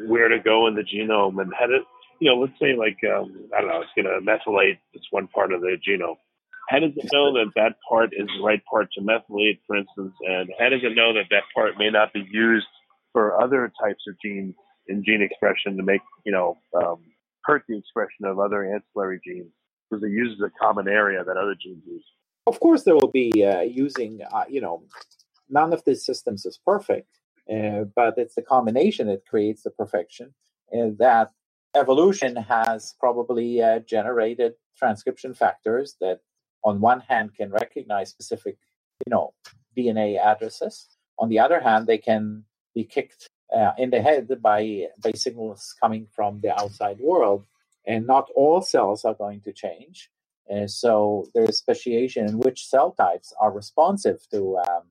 where 0.08 0.28
to 0.28 0.40
go 0.40 0.68
in 0.68 0.76
the 0.76 0.82
genome 0.82 1.40
and 1.42 1.54
how 1.58 1.68
to, 1.68 1.80
you 2.20 2.30
know, 2.30 2.40
let's 2.42 2.60
say 2.60 2.76
like 2.76 2.98
um, 3.04 3.48
I 3.56 3.62
don't 3.62 3.70
know, 3.70 3.82
it's 3.82 3.92
going 3.96 4.06
to 4.06 4.26
methylate 4.26 4.80
this 4.94 5.04
one 5.12 5.28
part 5.28 5.54
of 5.54 5.62
the 5.62 5.78
genome 5.88 6.18
how 6.72 6.80
does 6.80 6.94
it 6.96 7.10
know 7.12 7.34
that 7.34 7.52
that 7.58 7.76
part 7.88 8.12
is 8.14 8.28
the 8.28 8.42
right 8.42 8.64
part 8.64 8.88
to 8.94 9.02
methylate, 9.02 9.60
for 9.68 9.76
instance? 9.76 10.14
And 10.26 10.50
how 10.58 10.70
does 10.70 10.80
it 10.84 10.96
know 10.96 11.14
that 11.14 11.26
that 11.30 11.44
part 11.54 11.78
may 11.78 11.90
not 11.90 12.14
be 12.14 12.26
used 12.32 12.68
for 13.12 13.40
other 13.42 13.72
types 13.84 14.06
of 14.08 14.16
genes 14.24 14.56
in 14.88 15.04
gene 15.04 15.22
expression 15.22 15.76
to 15.76 15.84
make, 15.84 16.00
you 16.26 16.32
know, 16.32 16.58
um, 16.82 17.00
hurt 17.44 17.64
the 17.68 17.78
expression 17.78 18.24
of 18.24 18.40
other 18.40 18.64
ancillary 18.64 19.20
genes? 19.26 19.52
Because 19.90 20.02
it 20.02 20.12
uses 20.12 20.40
a 20.40 20.50
common 20.62 20.88
area 20.88 21.22
that 21.26 21.36
other 21.36 21.56
genes 21.62 21.84
use. 21.86 22.06
Of 22.48 22.62
course, 22.62 22.84
there 22.84 22.96
will 22.96 23.12
be 23.12 23.46
uh, 23.46 23.62
using, 23.62 24.22
uh, 24.32 24.46
you 24.50 24.62
know, 24.62 24.84
none 25.50 25.74
of 25.74 25.84
these 25.84 26.06
systems 26.06 26.46
is 26.46 26.58
perfect, 26.66 27.20
uh, 27.54 27.84
but 27.94 28.18
it's 28.18 28.36
the 28.36 28.42
combination 28.42 29.08
that 29.08 29.26
creates 29.28 29.64
the 29.64 29.72
perfection. 29.72 30.34
And 30.72 30.98
that 31.00 31.32
evolution 31.76 32.38
has 32.38 32.96
probably 32.98 33.62
uh, 33.62 33.80
generated 33.80 34.54
transcription 34.78 35.34
factors 35.34 35.98
that 36.00 36.22
on 36.64 36.80
one 36.82 37.02
hand 37.02 37.36
can 37.36 37.52
recognize 37.52 38.10
specific 38.10 38.58
you 39.06 39.12
know 39.12 39.34
dna 39.78 40.20
addresses. 40.20 40.88
On 41.20 41.30
the 41.30 41.40
other 41.40 41.60
hand 41.60 41.88
they 41.88 41.98
can 41.98 42.44
be 42.74 42.84
kicked 42.84 43.28
uh, 43.56 43.72
in 43.78 43.90
the 43.90 44.02
head 44.02 44.30
by 44.42 44.88
by 45.04 45.12
signals 45.14 45.76
coming 45.82 46.08
from 46.16 46.40
the 46.42 46.54
outside 46.60 47.00
world. 47.00 47.46
And 47.86 48.06
not 48.06 48.30
all 48.36 48.62
cells 48.62 49.06
are 49.06 49.16
going 49.16 49.42
to 49.42 49.52
change. 49.52 50.12
Uh, 50.52 50.68
so 50.68 51.26
there's 51.34 51.58
speciation 51.58 52.28
in 52.28 52.38
which 52.38 52.68
cell 52.68 52.92
types 52.92 53.34
are 53.40 53.52
responsive 53.52 54.20
to 54.32 54.58
um, 54.58 54.84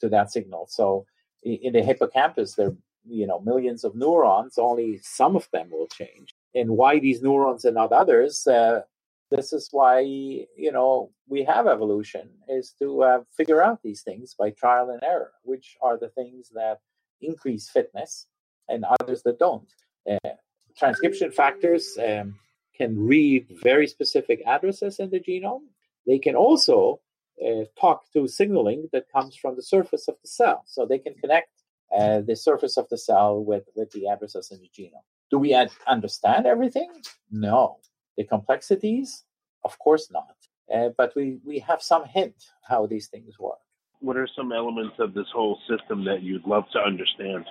to 0.00 0.08
that 0.08 0.30
signal. 0.30 0.66
So 0.68 1.06
in 1.42 1.72
the 1.72 1.82
hippocampus 1.82 2.54
there 2.54 2.74
you 3.06 3.26
know 3.26 3.40
millions 3.40 3.84
of 3.84 3.94
neurons 3.94 4.58
only 4.58 5.00
some 5.02 5.36
of 5.36 5.48
them 5.52 5.68
will 5.70 5.88
change. 5.88 6.34
And 6.54 6.70
why 6.70 6.98
these 6.98 7.22
neurons 7.22 7.64
and 7.64 7.74
not 7.74 7.92
others 7.92 8.46
uh, 8.46 8.82
this 9.30 9.52
is 9.52 9.68
why 9.72 10.00
you 10.00 10.72
know 10.72 11.10
we 11.28 11.44
have 11.44 11.66
evolution 11.66 12.28
is 12.48 12.74
to 12.78 13.02
uh, 13.02 13.20
figure 13.36 13.62
out 13.62 13.82
these 13.82 14.02
things 14.02 14.34
by 14.38 14.50
trial 14.50 14.90
and 14.90 15.02
error 15.02 15.32
which 15.42 15.76
are 15.82 15.98
the 15.98 16.08
things 16.08 16.50
that 16.54 16.78
increase 17.20 17.68
fitness 17.68 18.26
and 18.68 18.84
others 19.00 19.22
that 19.22 19.38
don't. 19.38 19.68
Uh, 20.08 20.30
transcription 20.76 21.30
factors 21.30 21.98
um, 21.98 22.36
can 22.76 22.98
read 22.98 23.46
very 23.62 23.86
specific 23.86 24.40
addresses 24.46 24.98
in 24.98 25.10
the 25.10 25.20
genome. 25.20 25.66
They 26.06 26.18
can 26.18 26.36
also 26.36 27.00
uh, 27.44 27.64
talk 27.80 28.04
to 28.12 28.28
signaling 28.28 28.88
that 28.92 29.10
comes 29.12 29.36
from 29.36 29.56
the 29.56 29.62
surface 29.62 30.06
of 30.08 30.16
the 30.22 30.28
cell. 30.28 30.62
So 30.66 30.86
they 30.86 30.98
can 30.98 31.14
connect 31.14 31.50
uh, 31.96 32.20
the 32.20 32.36
surface 32.36 32.76
of 32.76 32.88
the 32.88 32.98
cell 32.98 33.42
with, 33.42 33.64
with 33.74 33.90
the 33.90 34.08
addresses 34.08 34.50
in 34.52 34.60
the 34.60 34.70
genome. 34.78 35.02
Do 35.30 35.38
we 35.38 35.54
understand 35.86 36.46
everything? 36.46 36.90
No 37.30 37.78
the 38.18 38.24
complexities? 38.24 39.24
Of 39.64 39.78
course 39.78 40.10
not. 40.10 40.36
Uh, 40.74 40.90
but 40.98 41.14
we, 41.16 41.38
we 41.46 41.60
have 41.60 41.80
some 41.80 42.04
hint 42.04 42.34
how 42.68 42.84
these 42.86 43.06
things 43.06 43.38
work. 43.38 43.62
What 44.00 44.16
are 44.18 44.28
some 44.36 44.52
elements 44.52 44.96
of 44.98 45.14
this 45.14 45.26
whole 45.32 45.58
system 45.70 46.04
that 46.04 46.22
you'd 46.22 46.46
love 46.46 46.64
to 46.74 46.78
understand? 46.78 47.46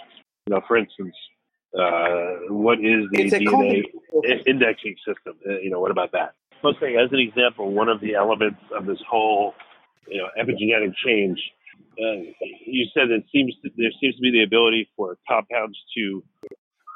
You 0.46 0.56
know, 0.56 0.62
for 0.68 0.78
instance, 0.78 1.16
uh, 1.74 2.54
what 2.54 2.80
is 2.80 3.06
the 3.12 3.24
DNA 3.24 3.82
indexing 4.46 4.96
system? 5.06 5.34
Uh, 5.50 5.58
you 5.60 5.70
know, 5.70 5.80
what 5.80 5.92
about 5.92 6.12
that? 6.12 6.34
Let's 6.64 6.80
say, 6.80 6.96
as 6.96 7.12
an 7.12 7.20
example, 7.20 7.72
one 7.72 7.90
of 7.90 8.00
the 8.02 8.16
elements 8.16 8.60
of 8.78 8.86
this 8.86 9.00
whole, 9.10 9.54
you 10.08 10.22
know, 10.22 10.30
epigenetic 10.42 10.94
change. 11.06 11.40
Uh, 12.00 12.30
you 12.66 12.86
said 12.94 13.10
it 13.10 13.26
seems 13.32 13.54
to, 13.64 13.72
there 13.76 13.92
seems 14.00 14.16
to 14.16 14.22
be 14.22 14.32
the 14.32 14.44
ability 14.44 14.88
for 14.96 15.18
compounds 15.28 15.78
to 15.98 16.24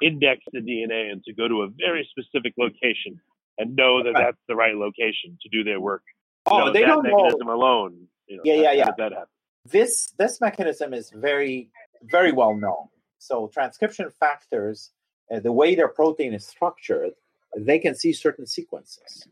index 0.01 0.41
the 0.51 0.59
DNA 0.59 1.11
and 1.11 1.23
to 1.23 1.33
go 1.33 1.47
to 1.47 1.63
a 1.63 1.67
very 1.77 2.07
specific 2.11 2.53
location 2.57 3.19
and 3.61 3.75
know 3.75 4.03
that 4.03 4.13
that's 4.15 4.41
the 4.47 4.55
right 4.55 4.75
location 4.75 5.37
to 5.41 5.49
do 5.49 5.63
their 5.63 5.79
work. 5.79 6.03
Oh, 6.45 6.57
you 6.57 6.65
know, 6.65 6.73
they 6.73 6.81
don't 6.81 7.03
mechanism 7.03 7.47
know. 7.47 7.53
alone. 7.53 8.07
You 8.27 8.37
know, 8.37 8.41
yeah, 8.45 8.55
yeah, 8.55 8.71
yeah. 8.71 8.85
that 8.97 9.11
happen? 9.11 9.27
This 9.65 10.11
this 10.17 10.41
mechanism 10.41 10.93
is 10.93 11.11
very 11.11 11.69
very 12.03 12.31
well 12.31 12.55
known. 12.55 12.87
So 13.19 13.47
transcription 13.53 14.09
factors, 14.19 14.89
uh, 15.31 15.39
the 15.39 15.51
way 15.51 15.75
their 15.75 15.87
protein 15.87 16.33
is 16.33 16.47
structured, 16.47 17.11
they 17.55 17.77
can 17.77 17.93
see 17.93 18.13
certain 18.13 18.47
sequences. 18.47 19.27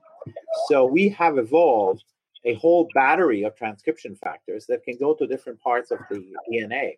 So 0.68 0.86
we 0.86 1.10
have 1.10 1.40
evolved 1.40 2.04
a 2.46 2.54
whole 2.54 2.88
battery 2.94 3.44
of 3.44 3.56
transcription 3.56 4.16
factors 4.16 4.68
that 4.68 4.84
can 4.84 4.98
go 4.98 5.16
to 5.16 5.26
different 5.26 5.60
parts 5.62 5.90
of 5.90 6.00
the 6.10 6.24
DNA, 6.52 6.98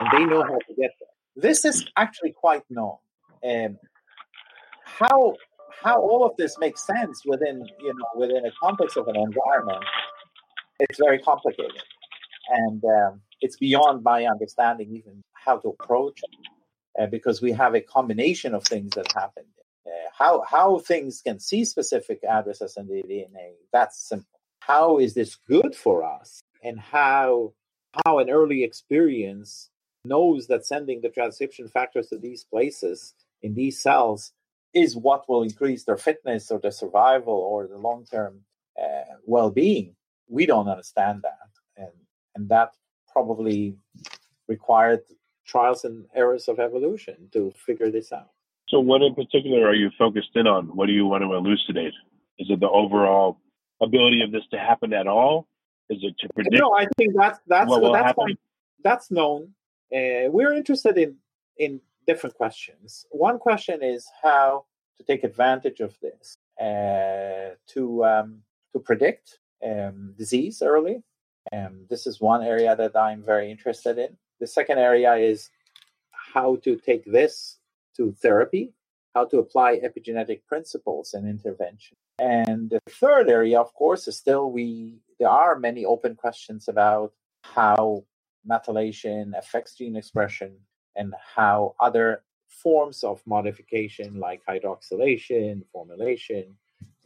and 0.00 0.08
they 0.12 0.24
know 0.24 0.42
how 0.42 0.58
to 0.58 0.74
get 0.76 0.90
there. 0.98 1.08
This 1.36 1.64
is 1.64 1.86
actually 1.96 2.32
quite 2.32 2.64
known. 2.68 2.96
And 3.42 3.78
how 4.84 5.36
how 5.82 6.00
all 6.00 6.24
of 6.24 6.32
this 6.36 6.58
makes 6.58 6.86
sense 6.86 7.22
within 7.24 7.66
you 7.80 7.94
know 7.94 8.06
within 8.16 8.44
a 8.44 8.52
context 8.60 8.96
of 8.96 9.08
an 9.08 9.16
environment 9.16 9.84
it's 10.82 10.98
very 10.98 11.18
complicated. 11.18 11.82
And 12.48 12.82
um, 12.84 13.20
it's 13.40 13.56
beyond 13.56 14.02
my 14.02 14.26
understanding 14.26 14.94
even 14.96 15.22
how 15.32 15.58
to 15.58 15.68
approach 15.68 16.20
it 16.22 17.02
uh, 17.02 17.06
because 17.06 17.40
we 17.40 17.52
have 17.52 17.74
a 17.74 17.80
combination 17.80 18.54
of 18.54 18.64
things 18.64 18.90
that 18.96 19.10
happen 19.12 19.44
uh, 19.86 19.90
how 20.16 20.42
how 20.48 20.78
things 20.78 21.20
can 21.24 21.40
see 21.40 21.64
specific 21.64 22.22
addresses 22.22 22.76
in 22.76 22.86
the 22.86 23.02
dna 23.02 23.54
that's 23.72 23.98
simple. 24.08 24.38
How 24.60 24.98
is 24.98 25.14
this 25.14 25.36
good 25.48 25.74
for 25.74 26.04
us? 26.04 26.40
And 26.62 26.78
how 26.78 27.54
how 28.04 28.20
an 28.20 28.30
early 28.30 28.62
experience 28.62 29.70
knows 30.04 30.46
that 30.46 30.64
sending 30.64 31.00
the 31.00 31.08
transcription 31.08 31.66
factors 31.66 32.08
to 32.08 32.18
these 32.18 32.44
places 32.44 33.14
in 33.42 33.54
these 33.54 33.82
cells 33.82 34.32
is 34.74 34.96
what 34.96 35.28
will 35.28 35.42
increase 35.42 35.84
their 35.84 35.96
fitness 35.96 36.50
or 36.50 36.58
their 36.58 36.70
survival 36.70 37.34
or 37.34 37.66
the 37.66 37.78
long 37.78 38.04
term 38.10 38.40
uh, 38.80 39.16
well 39.24 39.50
being. 39.50 39.94
We 40.28 40.46
don't 40.46 40.68
understand 40.68 41.22
that, 41.22 41.50
and 41.76 41.92
and 42.34 42.48
that 42.48 42.74
probably 43.12 43.76
required 44.48 45.02
trials 45.46 45.84
and 45.84 46.06
errors 46.14 46.48
of 46.48 46.58
evolution 46.58 47.28
to 47.32 47.52
figure 47.66 47.90
this 47.90 48.12
out. 48.12 48.30
So, 48.68 48.80
what 48.80 49.02
in 49.02 49.14
particular 49.14 49.66
are 49.66 49.74
you 49.74 49.90
focused 49.98 50.30
in 50.34 50.46
on? 50.46 50.66
What 50.76 50.86
do 50.86 50.92
you 50.92 51.06
want 51.06 51.22
to 51.22 51.32
elucidate? 51.34 51.92
Is 52.38 52.48
it 52.48 52.60
the 52.60 52.70
overall 52.70 53.38
ability 53.82 54.22
of 54.22 54.32
this 54.32 54.44
to 54.52 54.58
happen 54.58 54.92
at 54.92 55.06
all? 55.06 55.46
Is 55.90 55.98
it 56.02 56.14
to 56.20 56.28
predict? 56.34 56.56
No, 56.58 56.74
I 56.74 56.86
think 56.96 57.14
that's 57.14 57.38
that's 57.46 57.68
what 57.68 57.82
will 57.82 57.92
that's 57.92 58.06
happen? 58.06 58.38
that's 58.82 59.10
known. 59.10 59.50
Uh, 59.94 60.30
we're 60.30 60.54
interested 60.54 60.96
in 60.96 61.16
in 61.58 61.80
different 62.06 62.34
questions. 62.36 63.06
One 63.10 63.38
question 63.38 63.82
is 63.82 64.06
how 64.22 64.64
to 64.98 65.04
take 65.04 65.24
advantage 65.24 65.80
of 65.80 65.96
this 66.00 66.36
uh, 66.60 67.54
to 67.68 68.04
um, 68.04 68.42
to 68.72 68.80
predict 68.80 69.38
um, 69.64 70.14
disease 70.16 70.62
early. 70.62 71.02
Um, 71.52 71.86
this 71.90 72.06
is 72.06 72.20
one 72.20 72.42
area 72.42 72.76
that 72.76 72.96
I'm 72.96 73.22
very 73.24 73.50
interested 73.50 73.98
in. 73.98 74.16
The 74.40 74.46
second 74.46 74.78
area 74.78 75.14
is 75.14 75.50
how 76.10 76.56
to 76.64 76.76
take 76.76 77.04
this 77.04 77.58
to 77.96 78.12
therapy, 78.12 78.72
how 79.14 79.24
to 79.26 79.38
apply 79.38 79.80
epigenetic 79.80 80.40
principles 80.46 81.14
and 81.14 81.28
intervention. 81.28 81.96
And 82.18 82.70
the 82.70 82.80
third 82.88 83.28
area, 83.28 83.60
of 83.60 83.74
course, 83.74 84.08
is 84.08 84.16
still 84.16 84.50
we 84.50 85.00
there 85.18 85.28
are 85.28 85.58
many 85.58 85.84
open 85.84 86.14
questions 86.16 86.68
about 86.68 87.12
how 87.42 88.04
methylation 88.48 89.36
affects 89.38 89.74
gene 89.74 89.96
expression 89.96 90.56
and 90.96 91.14
how 91.34 91.74
other 91.80 92.22
forms 92.48 93.02
of 93.02 93.22
modification 93.26 94.20
like 94.20 94.42
hydroxylation, 94.48 95.62
formylation, 95.74 96.54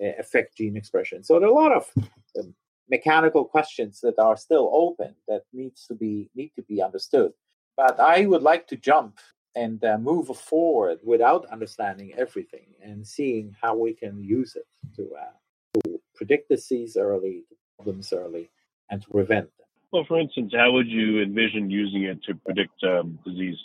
uh, 0.03 0.13
affect 0.19 0.57
gene 0.57 0.77
expression. 0.77 1.23
So 1.25 1.39
there 1.39 1.49
are 1.49 1.53
a 1.53 1.55
lot 1.55 1.73
of 1.73 1.91
um, 2.39 2.55
mechanical 2.91 3.45
questions 3.45 4.01
that 4.01 4.19
are 4.19 4.37
still 4.37 4.71
open 4.73 5.15
that 5.29 5.43
needs 5.53 5.87
to 5.87 5.95
be 5.95 6.31
need 6.35 6.53
to 6.57 6.63
be 6.63 6.83
understood. 6.83 7.33
But 7.77 8.01
I 8.01 8.27
would 8.27 8.43
like 8.43 8.67
to 8.69 8.77
jump 8.77 9.19
and 9.55 9.83
uh, 9.85 9.99
move 9.99 10.29
forward 10.37 10.99
without 11.03 11.47
understanding 11.47 12.13
everything 12.17 12.67
and 12.83 13.07
seeing 13.07 13.57
how 13.61 13.75
we 13.75 13.95
can 13.95 14.23
use 14.23 14.55
it 14.55 14.67
to, 14.97 15.11
uh, 15.15 15.81
to 15.81 16.01
predict 16.15 16.51
disease 16.51 16.97
early, 16.97 17.45
problems 17.77 18.13
early, 18.13 18.51
and 18.91 19.03
to 19.03 19.09
prevent 19.09 19.47
them. 19.57 19.67
Well, 19.93 20.05
for 20.07 20.21
instance, 20.21 20.53
how 20.55 20.73
would 20.73 20.89
you 20.89 21.23
envision 21.23 21.71
using 21.71 22.05
it 22.05 22.23
to 22.25 22.35
predict 22.35 22.83
um, 22.85 23.19
disease? 23.25 23.57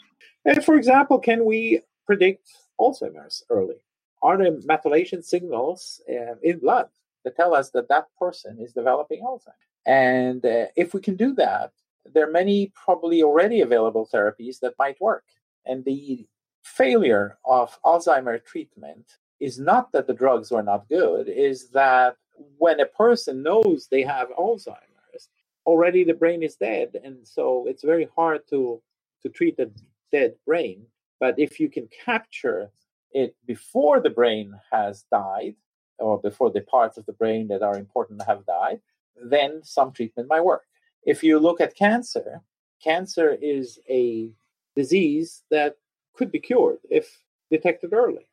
And 0.45 0.63
for 0.63 0.75
example, 0.75 1.19
can 1.19 1.45
we 1.45 1.81
predict 2.05 2.47
Alzheimer's 2.79 3.43
early? 3.49 3.75
Are 4.21 4.37
there 4.37 4.51
methylation 4.51 5.23
signals 5.23 6.01
uh, 6.09 6.35
in 6.43 6.59
blood 6.59 6.89
that 7.23 7.35
tell 7.35 7.53
us 7.53 7.71
that 7.71 7.89
that 7.89 8.07
person 8.19 8.59
is 8.59 8.73
developing 8.73 9.21
Alzheimer's? 9.21 9.67
And 9.85 10.45
uh, 10.45 10.65
if 10.75 10.93
we 10.93 11.01
can 11.01 11.15
do 11.15 11.33
that, 11.35 11.71
there 12.05 12.27
are 12.27 12.31
many 12.31 12.71
probably 12.75 13.23
already 13.23 13.61
available 13.61 14.07
therapies 14.11 14.59
that 14.59 14.73
might 14.77 14.99
work. 15.01 15.23
And 15.65 15.85
the 15.85 16.27
failure 16.63 17.37
of 17.45 17.77
Alzheimer 17.83 18.43
treatment 18.43 19.05
is 19.39 19.59
not 19.59 19.91
that 19.91 20.07
the 20.07 20.13
drugs 20.13 20.51
were 20.51 20.63
not 20.63 20.87
good, 20.87 21.27
is 21.27 21.69
that 21.69 22.15
when 22.57 22.79
a 22.79 22.85
person 22.85 23.43
knows 23.43 23.87
they 23.87 24.03
have 24.03 24.29
Alzheimer's, 24.29 25.29
already 25.65 26.03
the 26.03 26.13
brain 26.13 26.43
is 26.43 26.55
dead. 26.55 26.99
And 27.03 27.27
so 27.27 27.65
it's 27.67 27.83
very 27.83 28.07
hard 28.15 28.41
to, 28.49 28.81
to 29.23 29.29
treat 29.29 29.59
a 29.59 29.69
dead 30.11 30.35
brain. 30.45 30.85
But 31.19 31.35
if 31.37 31.59
you 31.59 31.69
can 31.69 31.87
capture 32.05 32.71
it 33.11 33.35
before 33.45 33.99
the 33.99 34.09
brain 34.09 34.53
has 34.71 35.05
died, 35.11 35.55
or 35.99 36.19
before 36.19 36.51
the 36.51 36.61
parts 36.61 36.97
of 36.97 37.05
the 37.05 37.13
brain 37.13 37.47
that 37.47 37.61
are 37.61 37.77
important 37.77 38.21
have 38.23 38.45
died, 38.45 38.81
then 39.23 39.61
some 39.63 39.91
treatment 39.91 40.27
might 40.27 40.43
work. 40.43 40.63
If 41.05 41.23
you 41.23 41.39
look 41.39 41.61
at 41.61 41.75
cancer, 41.75 42.41
cancer 42.83 43.37
is 43.41 43.79
a 43.89 44.31
disease 44.75 45.43
that 45.51 45.75
could 46.13 46.31
be 46.31 46.39
cured 46.39 46.79
if 46.89 47.19
detected 47.49 47.93
early. 47.93 48.27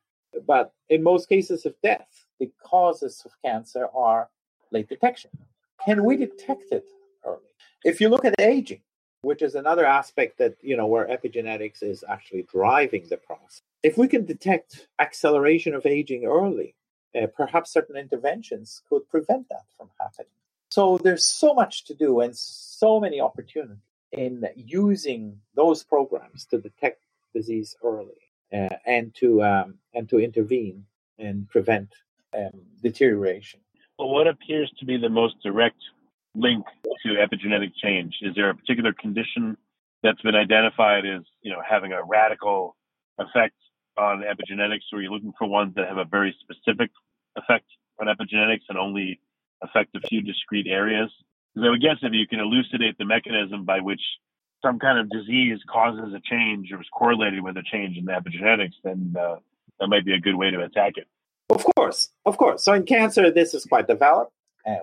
But 0.47 0.73
in 0.89 1.03
most 1.03 1.29
cases 1.29 1.65
of 1.65 1.75
death, 1.83 2.25
the 2.39 2.51
causes 2.63 3.21
of 3.25 3.31
cancer 3.43 3.87
are 3.93 4.29
late 4.71 4.89
detection. 4.89 5.31
Can 5.83 6.03
we 6.03 6.17
detect 6.17 6.71
it 6.71 6.85
early? 7.25 7.39
If 7.83 8.01
you 8.01 8.09
look 8.09 8.25
at 8.25 8.39
aging, 8.39 8.81
which 9.21 9.41
is 9.41 9.55
another 9.55 9.85
aspect 9.85 10.37
that, 10.37 10.55
you 10.61 10.77
know, 10.77 10.87
where 10.87 11.07
epigenetics 11.07 11.83
is 11.83 12.03
actually 12.07 12.43
driving 12.43 13.07
the 13.09 13.17
process. 13.17 13.61
If 13.83 13.97
we 13.97 14.07
can 14.07 14.25
detect 14.25 14.87
acceleration 14.99 15.73
of 15.73 15.85
aging 15.85 16.25
early, 16.25 16.75
uh, 17.15 17.27
perhaps 17.35 17.71
certain 17.71 17.97
interventions 17.97 18.81
could 18.89 19.09
prevent 19.09 19.49
that 19.49 19.65
from 19.77 19.89
happening. 19.99 20.27
So 20.69 20.97
there's 20.97 21.25
so 21.25 21.53
much 21.53 21.85
to 21.85 21.93
do 21.95 22.19
and 22.19 22.35
so 22.35 22.99
many 22.99 23.19
opportunities 23.19 23.77
in 24.11 24.45
using 24.55 25.39
those 25.55 25.83
programs 25.83 26.45
to 26.45 26.59
detect 26.59 27.03
disease 27.33 27.75
early 27.83 28.21
uh, 28.53 28.75
and 28.85 29.13
to 29.15 29.43
um, 29.43 29.75
and 29.93 30.09
to 30.09 30.19
intervene 30.19 30.85
and 31.17 31.47
prevent 31.49 31.89
um, 32.33 32.61
deterioration. 32.81 33.59
Well, 33.97 34.09
what 34.09 34.27
appears 34.27 34.71
to 34.79 34.85
be 34.85 34.97
the 34.97 35.09
most 35.09 35.35
direct 35.43 35.81
link 36.35 36.65
to 37.05 37.09
epigenetic 37.09 37.71
change? 37.81 38.15
Is 38.21 38.35
there 38.35 38.49
a 38.49 38.55
particular 38.55 38.93
condition 38.93 39.57
that's 40.03 40.21
been 40.21 40.35
identified 40.35 41.05
as 41.05 41.21
you 41.41 41.51
know 41.51 41.61
having 41.67 41.91
a 41.91 42.03
radical 42.03 42.75
effect 43.17 43.55
on 43.97 44.23
epigenetics, 44.23 44.87
or 44.93 44.99
are 44.99 45.01
you 45.01 45.11
looking 45.11 45.33
for 45.37 45.47
ones 45.47 45.73
that 45.75 45.87
have 45.87 45.97
a 45.97 46.05
very 46.05 46.35
specific 46.39 46.89
effect 47.35 47.65
on 47.99 48.07
epigenetics 48.07 48.63
and 48.69 48.77
only 48.77 49.19
affect 49.61 49.95
a 49.95 49.99
few 50.07 50.21
discrete 50.21 50.67
areas? 50.67 51.11
Because 51.53 51.67
I 51.67 51.69
would 51.71 51.81
guess 51.81 51.97
if 52.01 52.13
you 52.13 52.27
can 52.27 52.39
elucidate 52.39 52.97
the 52.97 53.05
mechanism 53.05 53.65
by 53.65 53.79
which 53.81 54.01
some 54.63 54.79
kind 54.79 54.99
of 54.99 55.09
disease 55.09 55.59
causes 55.71 56.13
a 56.13 56.21
change 56.23 56.71
or 56.71 56.81
is 56.81 56.87
correlated 56.93 57.43
with 57.43 57.57
a 57.57 57.63
change 57.63 57.97
in 57.97 58.05
the 58.05 58.11
epigenetics, 58.11 58.75
then 58.83 59.15
uh, 59.19 59.35
that 59.79 59.87
might 59.87 60.05
be 60.05 60.13
a 60.13 60.19
good 60.19 60.35
way 60.35 60.49
to 60.51 60.61
attack 60.61 60.93
it. 60.97 61.07
Of 61.49 61.65
course, 61.75 62.09
of 62.25 62.37
course. 62.37 62.63
So 62.63 62.73
in 62.73 62.85
cancer, 62.85 63.31
this 63.31 63.53
is 63.53 63.65
quite 63.65 63.87
developed. 63.87 64.33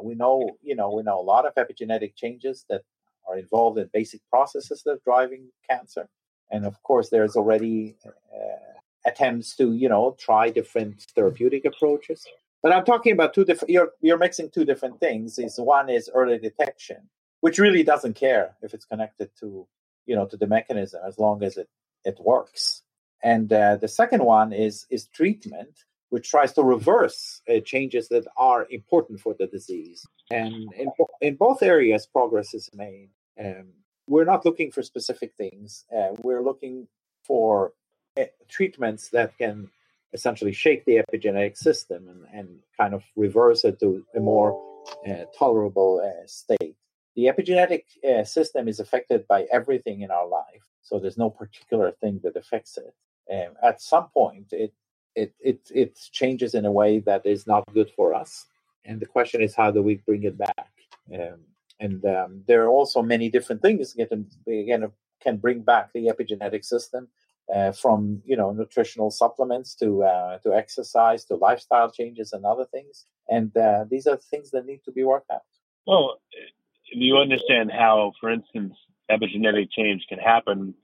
We 0.03 0.15
know, 0.15 0.57
you 0.63 0.77
know, 0.77 0.91
we 0.91 1.03
know 1.03 1.21
a 1.21 1.23
lot 1.35 1.47
of 1.47 1.55
epigenetic 1.55 2.17
changes 2.17 2.65
that 2.69 2.83
are 3.29 3.39
involved 3.39 3.79
in 3.79 3.91
basic 3.93 4.21
processes 4.31 4.83
that 4.85 4.93
are 4.93 5.01
driving 5.05 5.51
cancer, 5.69 6.09
and 6.51 6.67
of 6.67 6.83
course, 6.83 7.09
there's 7.11 7.37
already 7.37 7.97
uh, 8.07 8.77
attempts 9.07 9.57
to, 9.57 9.73
you 9.75 9.89
know, 9.89 10.17
try 10.19 10.51
different 10.51 11.03
therapeutic 11.15 11.65
approaches. 11.65 12.27
But 12.63 12.73
I'm 12.73 12.85
talking 12.85 13.13
about 13.13 13.35
two 13.35 13.45
different. 13.45 13.71
You're 13.71 13.93
you're 14.01 14.19
mixing 14.19 14.51
two 14.51 14.65
different 14.65 14.99
things. 15.01 15.39
Is 15.39 15.59
one 15.59 15.89
is 15.89 16.11
early 16.13 16.39
detection, 16.39 17.09
which 17.41 17.59
really 17.59 17.83
doesn't 17.83 18.15
care 18.15 18.57
if 18.63 18.75
it's 18.75 18.85
connected 18.85 19.31
to, 19.41 19.67
you 20.07 20.17
know, 20.17 20.27
to 20.27 20.37
the 20.37 20.47
mechanism 20.47 21.01
as 21.07 21.19
long 21.19 21.43
as 21.43 21.57
it 21.57 21.69
it 22.05 22.19
works. 22.21 22.83
And 23.23 23.53
uh, 23.53 23.77
the 23.77 23.89
second 23.89 24.25
one 24.25 24.53
is 24.53 24.87
is 24.91 25.07
treatment, 25.09 25.85
which 26.11 26.31
tries 26.31 26.53
to 26.55 26.63
reverse 26.63 27.43
uh, 27.49 27.61
changes 27.61 28.09
that 28.09 28.27
are 28.37 28.67
important 28.71 29.21
for 29.21 29.35
the 29.39 29.47
disease. 29.47 30.07
And 30.31 30.73
in 30.75 30.89
in 31.21 31.37
both 31.37 31.63
areas, 31.63 32.07
progress 32.07 32.55
is 32.55 32.71
made. 32.75 33.11
Um, 33.39 33.69
we're 34.07 34.25
not 34.25 34.45
looking 34.45 34.71
for 34.71 34.83
specific 34.83 35.35
things. 35.37 35.85
Uh, 35.95 36.15
we're 36.23 36.43
looking 36.43 36.89
for 37.25 37.73
uh, 38.19 38.25
treatments 38.49 39.09
that 39.11 39.37
can 39.37 39.69
essentially 40.13 40.53
shake 40.53 40.85
the 40.85 41.03
epigenetic 41.03 41.57
system 41.57 42.09
and, 42.09 42.25
and 42.33 42.49
kind 42.77 42.95
of 42.95 43.03
reverse 43.17 43.65
it 43.65 43.79
to 43.81 44.05
a 44.15 44.21
more 44.21 44.51
uh, 45.07 45.25
tolerable 45.39 46.01
uh, 46.05 46.27
state. 46.27 46.77
The 47.17 47.25
epigenetic 47.25 47.85
uh, 48.09 48.25
system 48.25 48.69
is 48.69 48.79
affected 48.79 49.27
by 49.27 49.47
everything 49.51 50.03
in 50.03 50.11
our 50.11 50.29
life, 50.29 50.65
so 50.83 50.99
there's 50.99 51.19
no 51.19 51.31
particular 51.31 51.91
thing 51.91 52.21
that 52.23 52.37
affects 52.37 52.79
it. 52.79 52.95
Um, 53.33 53.55
at 53.63 53.81
some 53.81 54.09
point, 54.09 54.49
it, 54.53 54.73
it 55.17 55.35
it 55.41 55.61
it 55.75 55.99
changes 56.13 56.55
in 56.55 56.65
a 56.65 56.73
way 56.73 57.01
that 57.01 57.27
is 57.27 57.47
not 57.47 57.65
good 57.75 57.91
for 57.97 58.15
us, 58.15 58.47
and 58.85 59.01
the 59.01 59.07
question 59.07 59.41
is 59.43 59.55
how 59.55 59.71
do 59.71 59.83
we 59.83 59.97
bring 59.97 60.23
it 60.25 60.39
back? 60.39 60.71
Um, 61.13 61.41
and 61.81 62.05
um, 62.05 62.43
there 62.47 62.63
are 62.65 62.69
also 62.69 63.03
many 63.03 63.29
different 63.29 63.61
things 63.63 63.95
that 63.95 64.09
can, 64.09 64.27
again 64.47 64.91
can 65.21 65.37
bring 65.37 65.61
back 65.61 65.93
the 65.93 66.07
epigenetic 66.07 66.65
system 66.65 67.09
uh, 67.55 67.73
from 67.73 68.23
you 68.25 68.37
know 68.37 68.53
nutritional 68.53 69.11
supplements 69.11 69.75
to 69.77 70.03
uh, 70.03 70.39
to 70.39 70.55
exercise 70.55 71.25
to 71.25 71.37
lifestyle 71.37 71.91
changes 71.91 72.33
and 72.33 72.45
other 72.45 72.65
things. 72.65 73.05
And 73.29 73.57
uh, 73.57 73.85
these 73.91 74.07
are 74.07 74.17
things 74.17 74.51
that 74.53 74.67
need 74.67 74.83
to 74.85 74.93
be 74.93 75.05
worked 75.05 75.31
out. 75.31 75.43
Well, 75.87 76.21
if 76.33 76.99
you 76.99 77.17
understand 77.17 77.71
how, 77.73 78.13
for 78.21 78.31
instance, 78.31 78.75
epigenetic 79.11 79.71
change 79.71 80.07
can 80.09 80.19
happen, 80.19 80.75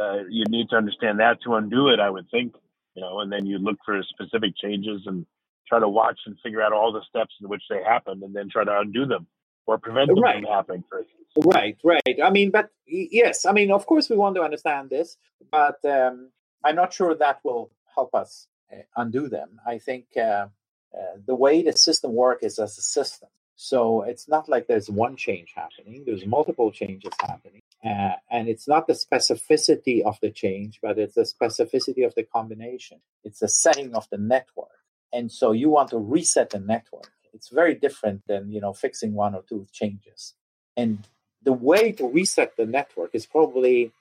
uh, 0.00 0.24
you 0.28 0.44
need 0.48 0.68
to 0.70 0.76
understand 0.76 1.20
that 1.20 1.42
to 1.42 1.54
undo 1.54 1.88
it. 1.88 2.00
I 2.00 2.10
would 2.10 2.28
think, 2.30 2.54
you 2.94 3.02
know, 3.02 3.20
and 3.20 3.32
then 3.32 3.46
you 3.46 3.58
look 3.58 3.78
for 3.84 4.02
specific 4.02 4.52
changes 4.56 5.02
and 5.06 5.26
try 5.68 5.80
to 5.80 5.88
watch 5.88 6.20
and 6.26 6.36
figure 6.42 6.62
out 6.62 6.72
all 6.72 6.92
the 6.92 7.02
steps 7.08 7.34
in 7.40 7.48
which 7.48 7.62
they 7.70 7.82
happen, 7.82 8.22
and 8.22 8.34
then 8.34 8.48
try 8.50 8.64
to 8.64 8.78
undo 8.78 9.06
them 9.06 9.26
or 9.66 9.78
prevent 9.78 10.08
them 10.08 10.20
right. 10.20 10.42
from 10.42 10.44
happening. 10.44 10.84
For. 10.88 11.04
Right, 11.44 11.78
right. 11.82 12.18
I 12.22 12.30
mean, 12.30 12.50
but 12.50 12.70
yes, 12.86 13.46
I 13.46 13.52
mean, 13.52 13.70
of 13.70 13.86
course, 13.86 14.10
we 14.10 14.16
want 14.16 14.36
to 14.36 14.42
understand 14.42 14.90
this, 14.90 15.16
but 15.50 15.82
um, 15.84 16.30
I'm 16.64 16.76
not 16.76 16.92
sure 16.92 17.14
that 17.14 17.40
will 17.42 17.70
help 17.94 18.14
us 18.14 18.48
uh, 18.72 18.82
undo 18.96 19.28
them. 19.28 19.60
I 19.66 19.78
think 19.78 20.06
uh, 20.16 20.46
uh, 20.94 21.16
the 21.26 21.34
way 21.34 21.62
the 21.62 21.72
system 21.72 22.14
works 22.14 22.44
is 22.44 22.58
as 22.58 22.76
a 22.76 22.82
system. 22.82 23.28
So 23.62 24.02
it's 24.02 24.28
not 24.28 24.48
like 24.48 24.66
there's 24.66 24.90
one 24.90 25.14
change 25.14 25.52
happening, 25.54 26.02
there's 26.04 26.26
multiple 26.26 26.72
changes 26.72 27.12
happening. 27.20 27.60
Uh, 27.84 28.14
and 28.28 28.48
it's 28.48 28.66
not 28.66 28.88
the 28.88 28.92
specificity 28.92 30.02
of 30.02 30.18
the 30.20 30.30
change, 30.30 30.80
but 30.82 30.98
it's 30.98 31.14
the 31.14 31.22
specificity 31.22 32.04
of 32.04 32.12
the 32.16 32.24
combination. 32.24 32.98
It's 33.22 33.38
the 33.38 33.48
setting 33.48 33.94
of 33.94 34.08
the 34.10 34.18
network. 34.18 34.80
And 35.12 35.30
so 35.30 35.52
you 35.52 35.70
want 35.70 35.90
to 35.90 35.98
reset 35.98 36.50
the 36.50 36.58
network. 36.58 37.12
It's 37.34 37.50
very 37.50 37.76
different 37.76 38.22
than, 38.26 38.50
you 38.50 38.60
know, 38.60 38.72
fixing 38.72 39.14
one 39.14 39.32
or 39.32 39.44
two 39.48 39.68
changes. 39.70 40.34
And 40.76 41.06
the 41.44 41.52
way 41.52 41.92
to 41.92 42.08
reset 42.08 42.56
the 42.56 42.66
network 42.66 43.14
is 43.14 43.26
probably 43.26 43.92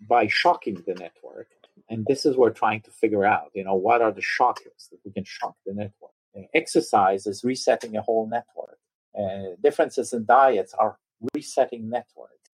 by 0.00 0.28
shocking 0.28 0.82
the 0.86 0.94
network. 0.94 1.48
And 1.90 2.06
this 2.06 2.24
is 2.24 2.38
what 2.38 2.40
we're 2.40 2.60
trying 2.64 2.80
to 2.82 2.90
figure 2.90 3.26
out. 3.26 3.50
You 3.52 3.64
know, 3.64 3.74
what 3.74 4.00
are 4.00 4.12
the 4.12 4.22
shockers 4.22 4.88
that 4.90 5.00
we 5.04 5.12
can 5.12 5.24
shock 5.24 5.56
the 5.66 5.74
network? 5.74 6.12
And 6.34 6.46
exercise 6.54 7.26
is 7.26 7.44
resetting 7.44 7.96
a 7.98 8.00
whole 8.00 8.26
network. 8.26 8.69
Differences 9.62 10.12
in 10.12 10.24
diets 10.24 10.74
are 10.74 10.98
resetting 11.34 11.90
networks. 11.90 12.50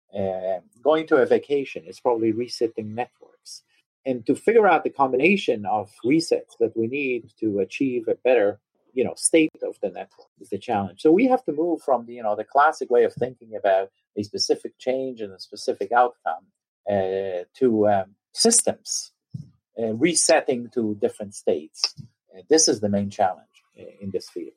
Going 0.83 1.07
to 1.09 1.17
a 1.17 1.27
vacation 1.27 1.85
is 1.87 2.01
probably 2.01 2.33
resetting 2.33 2.95
networks. 2.95 3.63
And 4.07 4.27
to 4.27 4.35
figure 4.35 4.67
out 4.67 4.85
the 4.85 4.91
combination 4.91 5.65
of 5.65 5.91
resets 6.05 6.59
that 6.61 6.77
we 6.77 6.87
need 6.87 7.33
to 7.41 7.61
achieve 7.61 8.07
a 8.09 8.15
better 8.15 8.61
you 8.93 9.03
know 9.03 9.15
state 9.17 9.51
of 9.63 9.77
the 9.83 9.89
network 9.89 10.29
is 10.41 10.51
the 10.51 10.59
challenge 10.59 11.01
so 11.01 11.11
we 11.11 11.27
have 11.27 11.45
to 11.45 11.53
move 11.53 11.83
from 11.83 12.07
the 12.07 12.15
you 12.15 12.23
know 12.23 12.37
the 12.37 12.45
classic 12.45 12.89
way 12.91 13.03
of 13.03 13.13
thinking 13.13 13.57
about 13.57 13.91
a 14.17 14.23
specific 14.23 14.79
change 14.79 15.21
and 15.21 15.33
a 15.33 15.41
specific 15.41 15.91
outcome 15.91 16.45
uh, 16.89 17.43
to 17.55 17.89
um, 17.89 18.15
systems 18.33 19.13
uh, 19.79 19.95
resetting 19.95 20.69
to 20.75 20.97
different 21.01 21.35
states. 21.35 21.95
Uh, 22.33 22.43
this 22.49 22.69
is 22.69 22.81
the 22.81 22.89
main 22.89 23.11
challenge 23.11 23.65
uh, 23.79 23.83
in 24.01 24.11
this 24.11 24.29
field. 24.29 24.53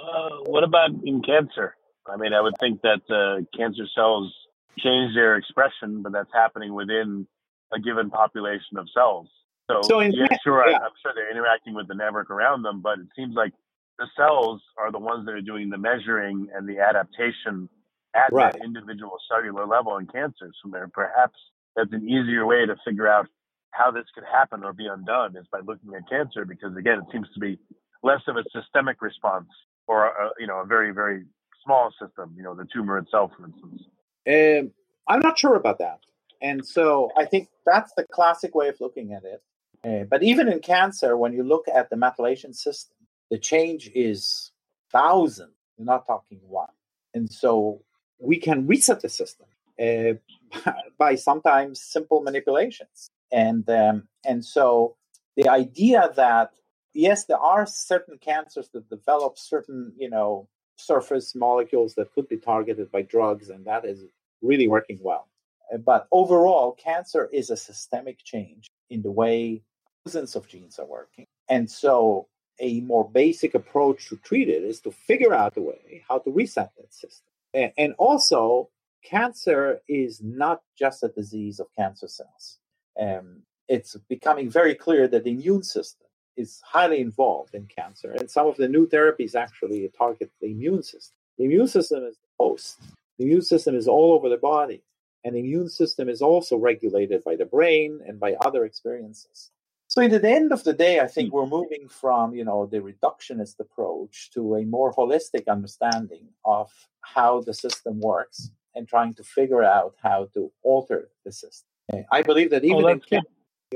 Uh, 0.00 0.28
what 0.46 0.64
about 0.64 0.90
in 1.04 1.22
cancer? 1.22 1.76
I 2.06 2.16
mean, 2.16 2.32
I 2.32 2.40
would 2.40 2.54
think 2.58 2.80
that 2.82 3.02
uh, 3.10 3.44
cancer 3.56 3.84
cells 3.94 4.32
change 4.78 5.14
their 5.14 5.36
expression, 5.36 6.02
but 6.02 6.12
that's 6.12 6.32
happening 6.32 6.74
within 6.74 7.26
a 7.72 7.78
given 7.78 8.10
population 8.10 8.78
of 8.78 8.88
cells. 8.94 9.28
So, 9.70 9.82
so 9.82 10.00
yeah, 10.00 10.26
sure, 10.42 10.68
yeah. 10.68 10.78
I'm 10.78 10.90
sure 11.02 11.12
they're 11.14 11.30
interacting 11.30 11.74
with 11.74 11.86
the 11.86 11.94
network 11.94 12.30
around 12.30 12.62
them, 12.62 12.80
but 12.80 12.98
it 12.98 13.06
seems 13.14 13.34
like 13.36 13.52
the 13.98 14.06
cells 14.16 14.62
are 14.78 14.90
the 14.90 14.98
ones 14.98 15.26
that 15.26 15.32
are 15.32 15.40
doing 15.40 15.70
the 15.70 15.78
measuring 15.78 16.48
and 16.54 16.68
the 16.68 16.80
adaptation 16.80 17.68
at 18.16 18.32
right. 18.32 18.52
that 18.52 18.64
individual 18.64 19.18
cellular 19.30 19.66
level 19.66 19.98
in 19.98 20.06
cancer. 20.06 20.50
So 20.62 20.70
there, 20.72 20.88
perhaps 20.88 21.38
that's 21.76 21.92
an 21.92 22.08
easier 22.08 22.46
way 22.46 22.66
to 22.66 22.74
figure 22.84 23.06
out 23.06 23.26
how 23.70 23.92
this 23.92 24.06
could 24.14 24.24
happen 24.24 24.64
or 24.64 24.72
be 24.72 24.86
undone 24.86 25.36
is 25.36 25.46
by 25.52 25.60
looking 25.60 25.94
at 25.94 26.08
cancer, 26.08 26.44
because 26.44 26.76
again, 26.76 26.98
it 26.98 27.04
seems 27.12 27.28
to 27.34 27.40
be 27.40 27.58
less 28.02 28.22
of 28.26 28.36
a 28.36 28.44
systemic 28.50 29.00
response 29.00 29.48
or 29.90 30.06
a, 30.06 30.30
you 30.38 30.46
know 30.46 30.58
a 30.60 30.64
very 30.64 30.92
very 30.92 31.24
small 31.64 31.92
system. 32.00 32.32
You 32.36 32.44
know, 32.44 32.54
the 32.54 32.66
tumor 32.72 32.96
itself, 32.98 33.32
for 33.36 33.44
instance. 33.46 33.82
Um, 34.28 34.72
I'm 35.08 35.20
not 35.20 35.38
sure 35.38 35.56
about 35.56 35.78
that, 35.78 35.98
and 36.40 36.64
so 36.64 37.10
I 37.18 37.24
think 37.24 37.48
that's 37.66 37.92
the 37.96 38.06
classic 38.12 38.54
way 38.54 38.68
of 38.68 38.76
looking 38.80 39.12
at 39.12 39.24
it. 39.24 39.42
Uh, 39.82 40.04
but 40.04 40.22
even 40.22 40.46
in 40.48 40.60
cancer, 40.60 41.16
when 41.16 41.32
you 41.32 41.42
look 41.42 41.66
at 41.74 41.90
the 41.90 41.96
methylation 41.96 42.54
system, 42.54 42.96
the 43.30 43.38
change 43.38 43.90
is 43.94 44.52
thousands. 44.92 45.54
You're 45.76 45.86
not 45.86 46.06
talking 46.06 46.40
one, 46.46 46.74
and 47.12 47.30
so 47.30 47.82
we 48.20 48.38
can 48.38 48.66
reset 48.66 49.00
the 49.00 49.08
system 49.08 49.46
uh, 49.82 50.72
by 50.98 51.16
sometimes 51.16 51.82
simple 51.82 52.22
manipulations. 52.22 53.10
And 53.32 53.68
um, 53.68 54.08
and 54.24 54.44
so 54.44 54.96
the 55.36 55.48
idea 55.48 56.10
that 56.16 56.50
yes, 56.94 57.24
there 57.24 57.38
are 57.38 57.66
certain 57.66 58.18
cancers 58.18 58.68
that 58.70 58.88
develop 58.88 59.38
certain 59.38 59.92
you 59.96 60.10
know 60.10 60.48
surface 60.76 61.34
molecules 61.34 61.94
that 61.94 62.12
could 62.14 62.28
be 62.28 62.36
targeted 62.36 62.90
by 62.90 63.02
drugs, 63.02 63.50
and 63.50 63.64
that 63.66 63.84
is 63.84 64.04
really 64.42 64.68
working 64.68 64.98
well. 65.02 65.28
Uh, 65.72 65.78
but 65.78 66.06
overall, 66.10 66.72
cancer 66.72 67.28
is 67.32 67.50
a 67.50 67.56
systemic 67.56 68.18
change 68.24 68.68
in 68.88 69.02
the 69.02 69.10
way 69.10 69.62
thousands 70.04 70.34
of 70.36 70.48
genes 70.48 70.78
are 70.78 70.86
working. 70.86 71.26
And 71.48 71.70
so, 71.70 72.26
a 72.58 72.80
more 72.80 73.08
basic 73.08 73.54
approach 73.54 74.08
to 74.08 74.16
treat 74.16 74.48
it 74.48 74.62
is 74.62 74.80
to 74.82 74.90
figure 74.90 75.32
out 75.34 75.56
a 75.56 75.62
way 75.62 76.04
how 76.08 76.18
to 76.18 76.30
reset 76.30 76.70
that 76.76 76.92
system. 76.92 77.26
And 77.54 77.94
also, 77.98 78.68
cancer 79.02 79.80
is 79.88 80.20
not 80.22 80.60
just 80.78 81.02
a 81.02 81.08
disease 81.08 81.58
of 81.58 81.66
cancer 81.76 82.06
cells. 82.06 82.58
Um, 83.00 83.42
it's 83.68 83.96
becoming 84.08 84.50
very 84.50 84.74
clear 84.74 85.08
that 85.08 85.24
the 85.24 85.30
immune 85.30 85.62
system 85.62 86.06
is 86.36 86.60
highly 86.64 87.00
involved 87.00 87.54
in 87.54 87.66
cancer, 87.66 88.12
and 88.12 88.30
some 88.30 88.46
of 88.46 88.56
the 88.56 88.68
new 88.68 88.86
therapies 88.86 89.34
actually 89.34 89.90
target 89.96 90.30
the 90.40 90.50
immune 90.50 90.82
system. 90.82 91.16
The 91.38 91.44
immune 91.44 91.68
system 91.68 92.04
is 92.04 92.16
the 92.16 92.44
host. 92.44 92.80
The 93.18 93.24
immune 93.24 93.42
system 93.42 93.74
is 93.74 93.88
all 93.88 94.12
over 94.12 94.28
the 94.28 94.36
body, 94.36 94.82
and 95.24 95.34
the 95.34 95.40
immune 95.40 95.68
system 95.68 96.08
is 96.08 96.22
also 96.22 96.56
regulated 96.56 97.22
by 97.24 97.36
the 97.36 97.44
brain 97.44 98.00
and 98.06 98.18
by 98.18 98.34
other 98.44 98.64
experiences. 98.64 99.50
So, 99.88 100.00
at 100.00 100.22
the 100.22 100.30
end 100.30 100.52
of 100.52 100.62
the 100.62 100.72
day, 100.72 101.00
I 101.00 101.08
think 101.08 101.30
hmm. 101.30 101.36
we're 101.36 101.46
moving 101.46 101.88
from 101.88 102.34
you 102.34 102.44
know 102.44 102.66
the 102.66 102.78
reductionist 102.78 103.58
approach 103.58 104.30
to 104.34 104.56
a 104.56 104.64
more 104.64 104.92
holistic 104.94 105.48
understanding 105.48 106.28
of 106.44 106.70
how 107.00 107.40
the 107.40 107.54
system 107.54 108.00
works 108.00 108.50
and 108.74 108.86
trying 108.86 109.14
to 109.14 109.24
figure 109.24 109.64
out 109.64 109.96
how 110.00 110.28
to 110.34 110.52
alter 110.62 111.08
the 111.24 111.32
system. 111.32 111.66
I 112.12 112.22
believe 112.22 112.50
that 112.50 112.64
even 112.64 112.84
oh, 112.84 112.88
in 112.88 113.00
Canada, 113.00 113.28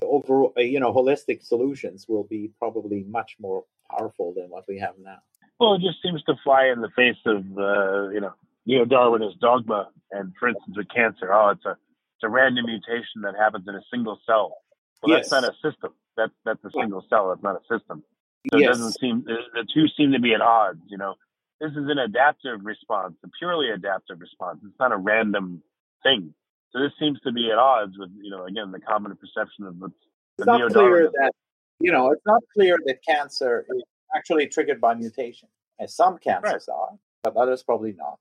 overall, 0.03 0.53
uh, 0.57 0.61
you 0.61 0.81
know, 0.81 0.93
holistic 0.93 1.45
solutions 1.45 2.07
will 2.09 2.25
be 2.25 2.51
probably 2.59 3.05
much 3.09 3.37
more 3.41 3.65
powerful 3.91 4.35
than 4.35 4.51
what 4.51 4.65
we 4.69 4.79
have 4.79 4.95
now. 4.99 5.19
Well, 5.61 5.75
it 5.75 5.83
just 5.83 6.03
seems 6.03 6.23
to 6.25 6.35
fly 6.43 6.67
in 6.73 6.81
the 6.81 6.91
face 6.97 7.17
of 7.27 7.45
uh, 7.57 8.09
you 8.11 8.21
know 8.21 8.35
neo-Darwinist 8.67 9.39
dogma. 9.41 9.91
And 10.11 10.33
for 10.39 10.49
instance, 10.49 10.77
with 10.77 10.89
cancer, 10.89 11.33
oh, 11.33 11.51
it's 11.51 11.65
a 11.65 11.71
it's 11.71 12.25
a 12.25 12.29
random 12.29 12.67
mutation 12.67 13.23
that 13.23 13.35
happens 13.39 13.67
in 13.69 13.75
a 13.75 13.83
single 13.91 14.19
cell. 14.27 14.57
Well, 15.03 15.17
yes. 15.17 15.29
that's 15.29 15.43
not 15.43 15.45
a 15.45 15.55
system. 15.63 15.93
That's 16.17 16.33
that's 16.45 16.65
a 16.65 16.71
single 16.71 17.05
cell. 17.09 17.29
That's 17.29 17.43
not 17.43 17.57
a 17.57 17.79
system. 17.79 18.03
So 18.51 18.59
yes. 18.59 18.67
it 18.67 18.73
doesn't 18.73 18.99
seem 19.01 19.25
the 19.25 19.67
two 19.73 19.87
seem 19.97 20.13
to 20.13 20.21
be 20.21 20.35
at 20.35 20.41
odds. 20.41 20.81
You 20.89 20.99
know, 20.99 21.15
this 21.61 21.71
is 21.71 21.89
an 21.89 21.99
adaptive 21.99 22.65
response, 22.65 23.15
a 23.25 23.29
purely 23.39 23.71
adaptive 23.71 24.21
response. 24.21 24.61
It's 24.65 24.79
not 24.79 24.93
a 24.93 24.97
random 24.97 25.63
thing. 26.03 26.35
So 26.75 26.83
this 26.83 26.93
seems 26.99 27.21
to 27.21 27.31
be 27.31 27.51
at 27.53 27.59
odds 27.59 27.97
with, 27.99 28.11
you 28.21 28.31
know, 28.31 28.47
again, 28.47 28.73
the 28.73 28.81
common 28.81 29.15
perception 29.17 29.65
of 29.65 29.79
the, 29.79 29.93
it's 30.39 30.47
not 30.47 30.73
clear 30.73 31.11
that 31.21 31.33
you 31.79 31.93
know 31.93 32.11
it's 32.11 32.27
not 32.27 32.43
clear 32.53 32.77
that 32.87 32.99
cancer 33.07 33.65
is 33.69 33.83
actually 34.17 34.49
triggered 34.49 34.81
by 34.81 34.95
mutation, 34.95 35.49
as 35.79 35.95
some 35.95 36.19
cancers 36.19 36.67
right. 36.69 36.75
are, 36.75 36.91
but 37.23 37.37
others 37.37 37.63
probably 37.63 37.93
not. 37.93 38.19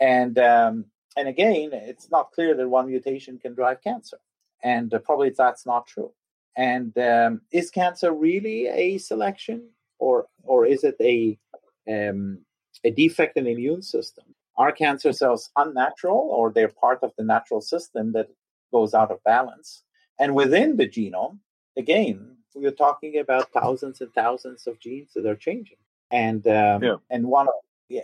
And 0.00 0.38
um, 0.38 0.86
and 1.16 1.28
again, 1.28 1.70
it's 1.72 2.10
not 2.10 2.32
clear 2.32 2.54
that 2.54 2.68
one 2.68 2.88
mutation 2.88 3.38
can 3.38 3.54
drive 3.54 3.82
cancer, 3.82 4.18
and 4.62 4.92
uh, 4.94 4.98
probably 5.00 5.30
that's 5.36 5.66
not 5.66 5.86
true. 5.86 6.12
And 6.56 6.96
um, 6.96 7.42
is 7.52 7.70
cancer 7.70 8.12
really 8.12 8.68
a 8.68 8.96
selection, 8.96 9.68
or 9.98 10.28
or 10.44 10.64
is 10.64 10.84
it 10.84 10.96
a 11.00 11.38
um, 11.86 12.38
a 12.84 12.90
defect 12.90 13.36
in 13.36 13.44
the 13.44 13.50
immune 13.50 13.82
system? 13.82 14.24
Are 14.58 14.72
cancer 14.72 15.12
cells 15.12 15.50
unnatural, 15.56 16.18
or 16.18 16.52
they're 16.52 16.68
part 16.68 17.00
of 17.02 17.12
the 17.16 17.24
natural 17.24 17.60
system 17.60 18.12
that 18.12 18.28
goes 18.72 18.92
out 18.92 19.10
of 19.10 19.22
balance? 19.24 19.84
And 20.18 20.34
within 20.34 20.76
the 20.76 20.88
genome, 20.88 21.38
again, 21.76 22.36
we're 22.54 22.72
talking 22.72 23.18
about 23.18 23.52
thousands 23.52 24.00
and 24.00 24.12
thousands 24.12 24.66
of 24.66 24.80
genes 24.80 25.12
that 25.14 25.26
are 25.26 25.36
changing. 25.36 25.78
And 26.10 26.46
um, 26.46 26.82
yeah. 26.82 26.96
and 27.10 27.26
one 27.26 27.46
of 27.48 27.54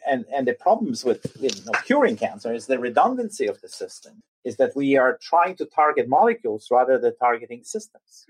and 0.08 0.24
and 0.34 0.46
the 0.46 0.54
problems 0.54 1.04
with 1.04 1.26
you 1.40 1.50
know, 1.66 1.72
curing 1.84 2.16
cancer 2.16 2.52
is 2.52 2.66
the 2.66 2.78
redundancy 2.78 3.46
of 3.46 3.60
the 3.60 3.68
system. 3.68 4.22
Is 4.44 4.56
that 4.58 4.76
we 4.76 4.96
are 4.96 5.18
trying 5.22 5.56
to 5.56 5.64
target 5.64 6.08
molecules 6.08 6.68
rather 6.70 6.98
than 6.98 7.16
targeting 7.16 7.64
systems. 7.64 8.26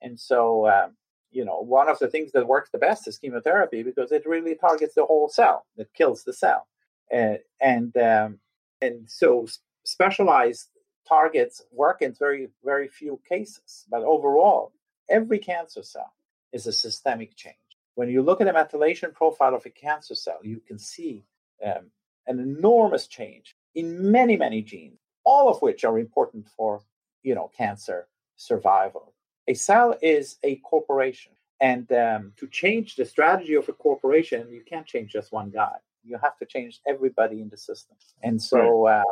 And 0.00 0.18
so, 0.18 0.68
um, 0.68 0.96
you 1.32 1.44
know, 1.44 1.60
one 1.60 1.88
of 1.88 1.98
the 1.98 2.08
things 2.08 2.30
that 2.32 2.46
works 2.46 2.70
the 2.70 2.78
best 2.78 3.08
is 3.08 3.18
chemotherapy 3.18 3.82
because 3.82 4.12
it 4.12 4.24
really 4.24 4.54
targets 4.54 4.94
the 4.94 5.04
whole 5.04 5.28
cell. 5.28 5.66
It 5.76 5.90
kills 5.94 6.22
the 6.22 6.32
cell, 6.32 6.68
uh, 7.14 7.34
and 7.60 7.96
um, 7.96 8.38
and 8.80 9.08
so 9.10 9.46
specialized 9.84 10.68
targets 11.08 11.62
work 11.72 12.02
in 12.02 12.12
very, 12.12 12.48
very 12.64 12.88
few 12.88 13.20
cases. 13.28 13.86
But 13.90 14.02
overall, 14.02 14.72
every 15.08 15.38
cancer 15.38 15.82
cell 15.82 16.12
is 16.52 16.66
a 16.66 16.72
systemic 16.72 17.34
change. 17.34 17.56
When 17.94 18.08
you 18.08 18.22
look 18.22 18.40
at 18.40 18.48
a 18.48 18.52
methylation 18.52 19.12
profile 19.12 19.54
of 19.54 19.66
a 19.66 19.70
cancer 19.70 20.14
cell, 20.14 20.38
you 20.42 20.60
can 20.66 20.78
see 20.78 21.24
um, 21.64 21.90
an 22.26 22.38
enormous 22.38 23.06
change 23.06 23.56
in 23.74 24.12
many, 24.12 24.36
many 24.36 24.62
genes, 24.62 24.98
all 25.24 25.48
of 25.48 25.60
which 25.62 25.84
are 25.84 25.98
important 25.98 26.48
for 26.56 26.82
you 27.22 27.34
know 27.34 27.50
cancer 27.56 28.06
survival. 28.36 29.14
A 29.48 29.54
cell 29.54 29.96
is 30.02 30.36
a 30.42 30.56
corporation, 30.56 31.32
and 31.60 31.90
um, 31.92 32.32
to 32.36 32.46
change 32.46 32.96
the 32.96 33.04
strategy 33.04 33.54
of 33.54 33.68
a 33.68 33.72
corporation, 33.72 34.48
you 34.50 34.62
can't 34.62 34.86
change 34.86 35.12
just 35.12 35.32
one 35.32 35.50
guy. 35.50 35.78
You 36.02 36.18
have 36.22 36.36
to 36.38 36.46
change 36.46 36.80
everybody 36.86 37.40
in 37.40 37.48
the 37.48 37.56
system. 37.56 37.96
And 38.22 38.40
so, 38.40 38.86
uh, 38.86 39.02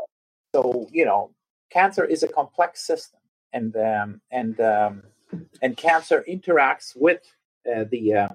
so 0.55 0.89
you 0.93 1.05
know, 1.05 1.31
cancer 1.71 2.05
is 2.05 2.23
a 2.23 2.29
complex 2.29 2.87
system, 2.87 3.21
and 3.53 3.77
um, 3.77 4.21
and 4.31 4.61
um, 4.61 5.03
and 5.63 5.77
cancer 5.77 6.25
interacts 6.29 6.95
with 6.97 7.23
uh, 7.71 7.85
the 7.91 8.15
uh, 8.15 8.29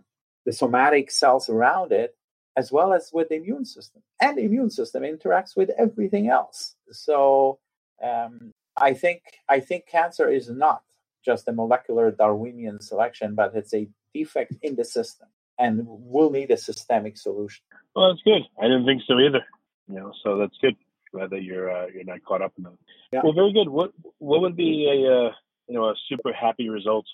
the 0.45 0.53
somatic 0.53 1.11
cells 1.11 1.49
around 1.49 1.91
it, 1.91 2.15
as 2.57 2.71
well 2.71 2.93
as 2.93 3.11
with 3.13 3.29
the 3.29 3.35
immune 3.35 3.65
system, 3.65 4.01
and 4.21 4.37
the 4.37 4.43
immune 4.43 4.69
system 4.69 5.03
interacts 5.03 5.55
with 5.55 5.69
everything 5.77 6.29
else. 6.29 6.75
So 6.91 7.59
um, 8.03 8.53
I 8.77 8.93
think 8.93 9.21
I 9.47 9.59
think 9.59 9.87
cancer 9.87 10.29
is 10.29 10.49
not 10.49 10.83
just 11.23 11.47
a 11.47 11.53
molecular 11.53 12.11
Darwinian 12.11 12.81
selection, 12.81 13.35
but 13.35 13.55
it's 13.55 13.73
a 13.73 13.87
defect 14.13 14.55
in 14.61 14.75
the 14.75 14.85
system, 14.85 15.27
and 15.61 15.83
we'll 15.85 16.31
need 16.31 16.51
a 16.51 16.57
systemic 16.57 17.17
solution. 17.17 17.63
Well, 17.95 18.09
that's 18.09 18.23
good. 18.23 18.41
I 18.59 18.63
didn't 18.63 18.85
think 18.85 19.03
so 19.07 19.19
either. 19.19 19.45
You 19.87 19.95
know, 19.95 20.11
so 20.23 20.37
that's 20.37 20.57
good 20.61 20.75
glad 21.11 21.29
that 21.29 21.43
you're 21.43 21.69
uh, 21.69 21.87
you're 21.93 22.03
not 22.03 22.23
caught 22.23 22.41
up 22.41 22.53
in 22.57 22.63
them. 22.63 22.77
Yeah. 23.11 23.21
Well, 23.23 23.33
very 23.33 23.53
good. 23.53 23.69
What 23.69 23.91
what 24.19 24.41
would 24.41 24.55
be 24.55 24.87
a 24.87 25.13
uh, 25.13 25.31
you 25.67 25.75
know 25.75 25.89
a 25.89 25.95
super 26.07 26.33
happy 26.33 26.69
result 26.69 27.05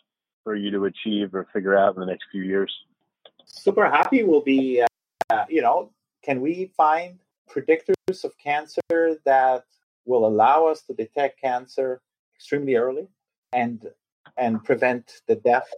for 0.44 0.56
you 0.56 0.72
to 0.72 0.86
achieve 0.86 1.34
or 1.34 1.48
figure 1.54 1.78
out 1.78 1.96
in 1.96 2.00
the 2.00 2.06
next 2.06 2.26
few 2.32 2.44
years? 2.44 2.74
Super 3.46 3.90
happy 3.90 4.24
will 4.24 4.42
be 4.42 4.84
uh, 5.30 5.46
you 5.50 5.62
know 5.62 5.92
can 6.24 6.42
we 6.42 6.72
find 6.78 7.20
predictors 7.50 8.24
of 8.24 8.38
cancer 8.38 9.18
that 9.26 9.66
will 10.06 10.26
allow 10.26 10.66
us 10.66 10.82
to 10.84 10.94
detect 10.94 11.42
cancer 11.42 12.02
extremely 12.36 12.76
early 12.76 13.08
and 13.54 13.88
and 14.38 14.64
prevent 14.64 15.22
the 15.28 15.36
death 15.36 15.70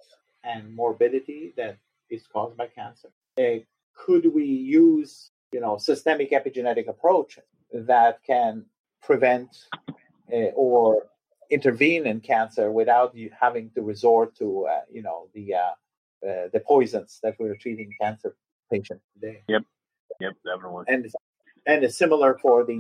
and 0.43 0.75
morbidity 0.75 1.53
that 1.55 1.77
is 2.09 2.27
caused 2.31 2.57
by 2.57 2.67
cancer. 2.67 3.09
Uh, 3.39 3.63
could 3.95 4.33
we 4.33 4.45
use 4.45 5.31
you 5.51 5.59
know 5.59 5.77
systemic 5.77 6.31
epigenetic 6.31 6.87
approach 6.87 7.39
that 7.73 8.23
can 8.23 8.65
prevent 9.01 9.49
uh, 10.31 10.51
or 10.55 11.07
intervene 11.49 12.05
in 12.05 12.19
cancer 12.19 12.71
without 12.71 13.15
you 13.15 13.29
having 13.39 13.71
to 13.71 13.81
resort 13.81 14.35
to 14.35 14.67
uh, 14.67 14.81
you 14.91 15.01
know 15.01 15.27
the 15.33 15.53
uh, 15.53 15.57
uh, 16.27 16.47
the 16.53 16.61
poisons 16.65 17.19
that 17.23 17.35
we're 17.39 17.55
treating 17.55 17.91
cancer 17.99 18.35
patients 18.71 19.03
today. 19.13 19.41
Yep, 19.47 19.63
yep, 20.19 20.33
definitely. 20.45 20.85
And 20.87 21.09
and 21.65 21.83
it's 21.83 21.97
similar 21.97 22.37
for 22.41 22.65
the 22.65 22.77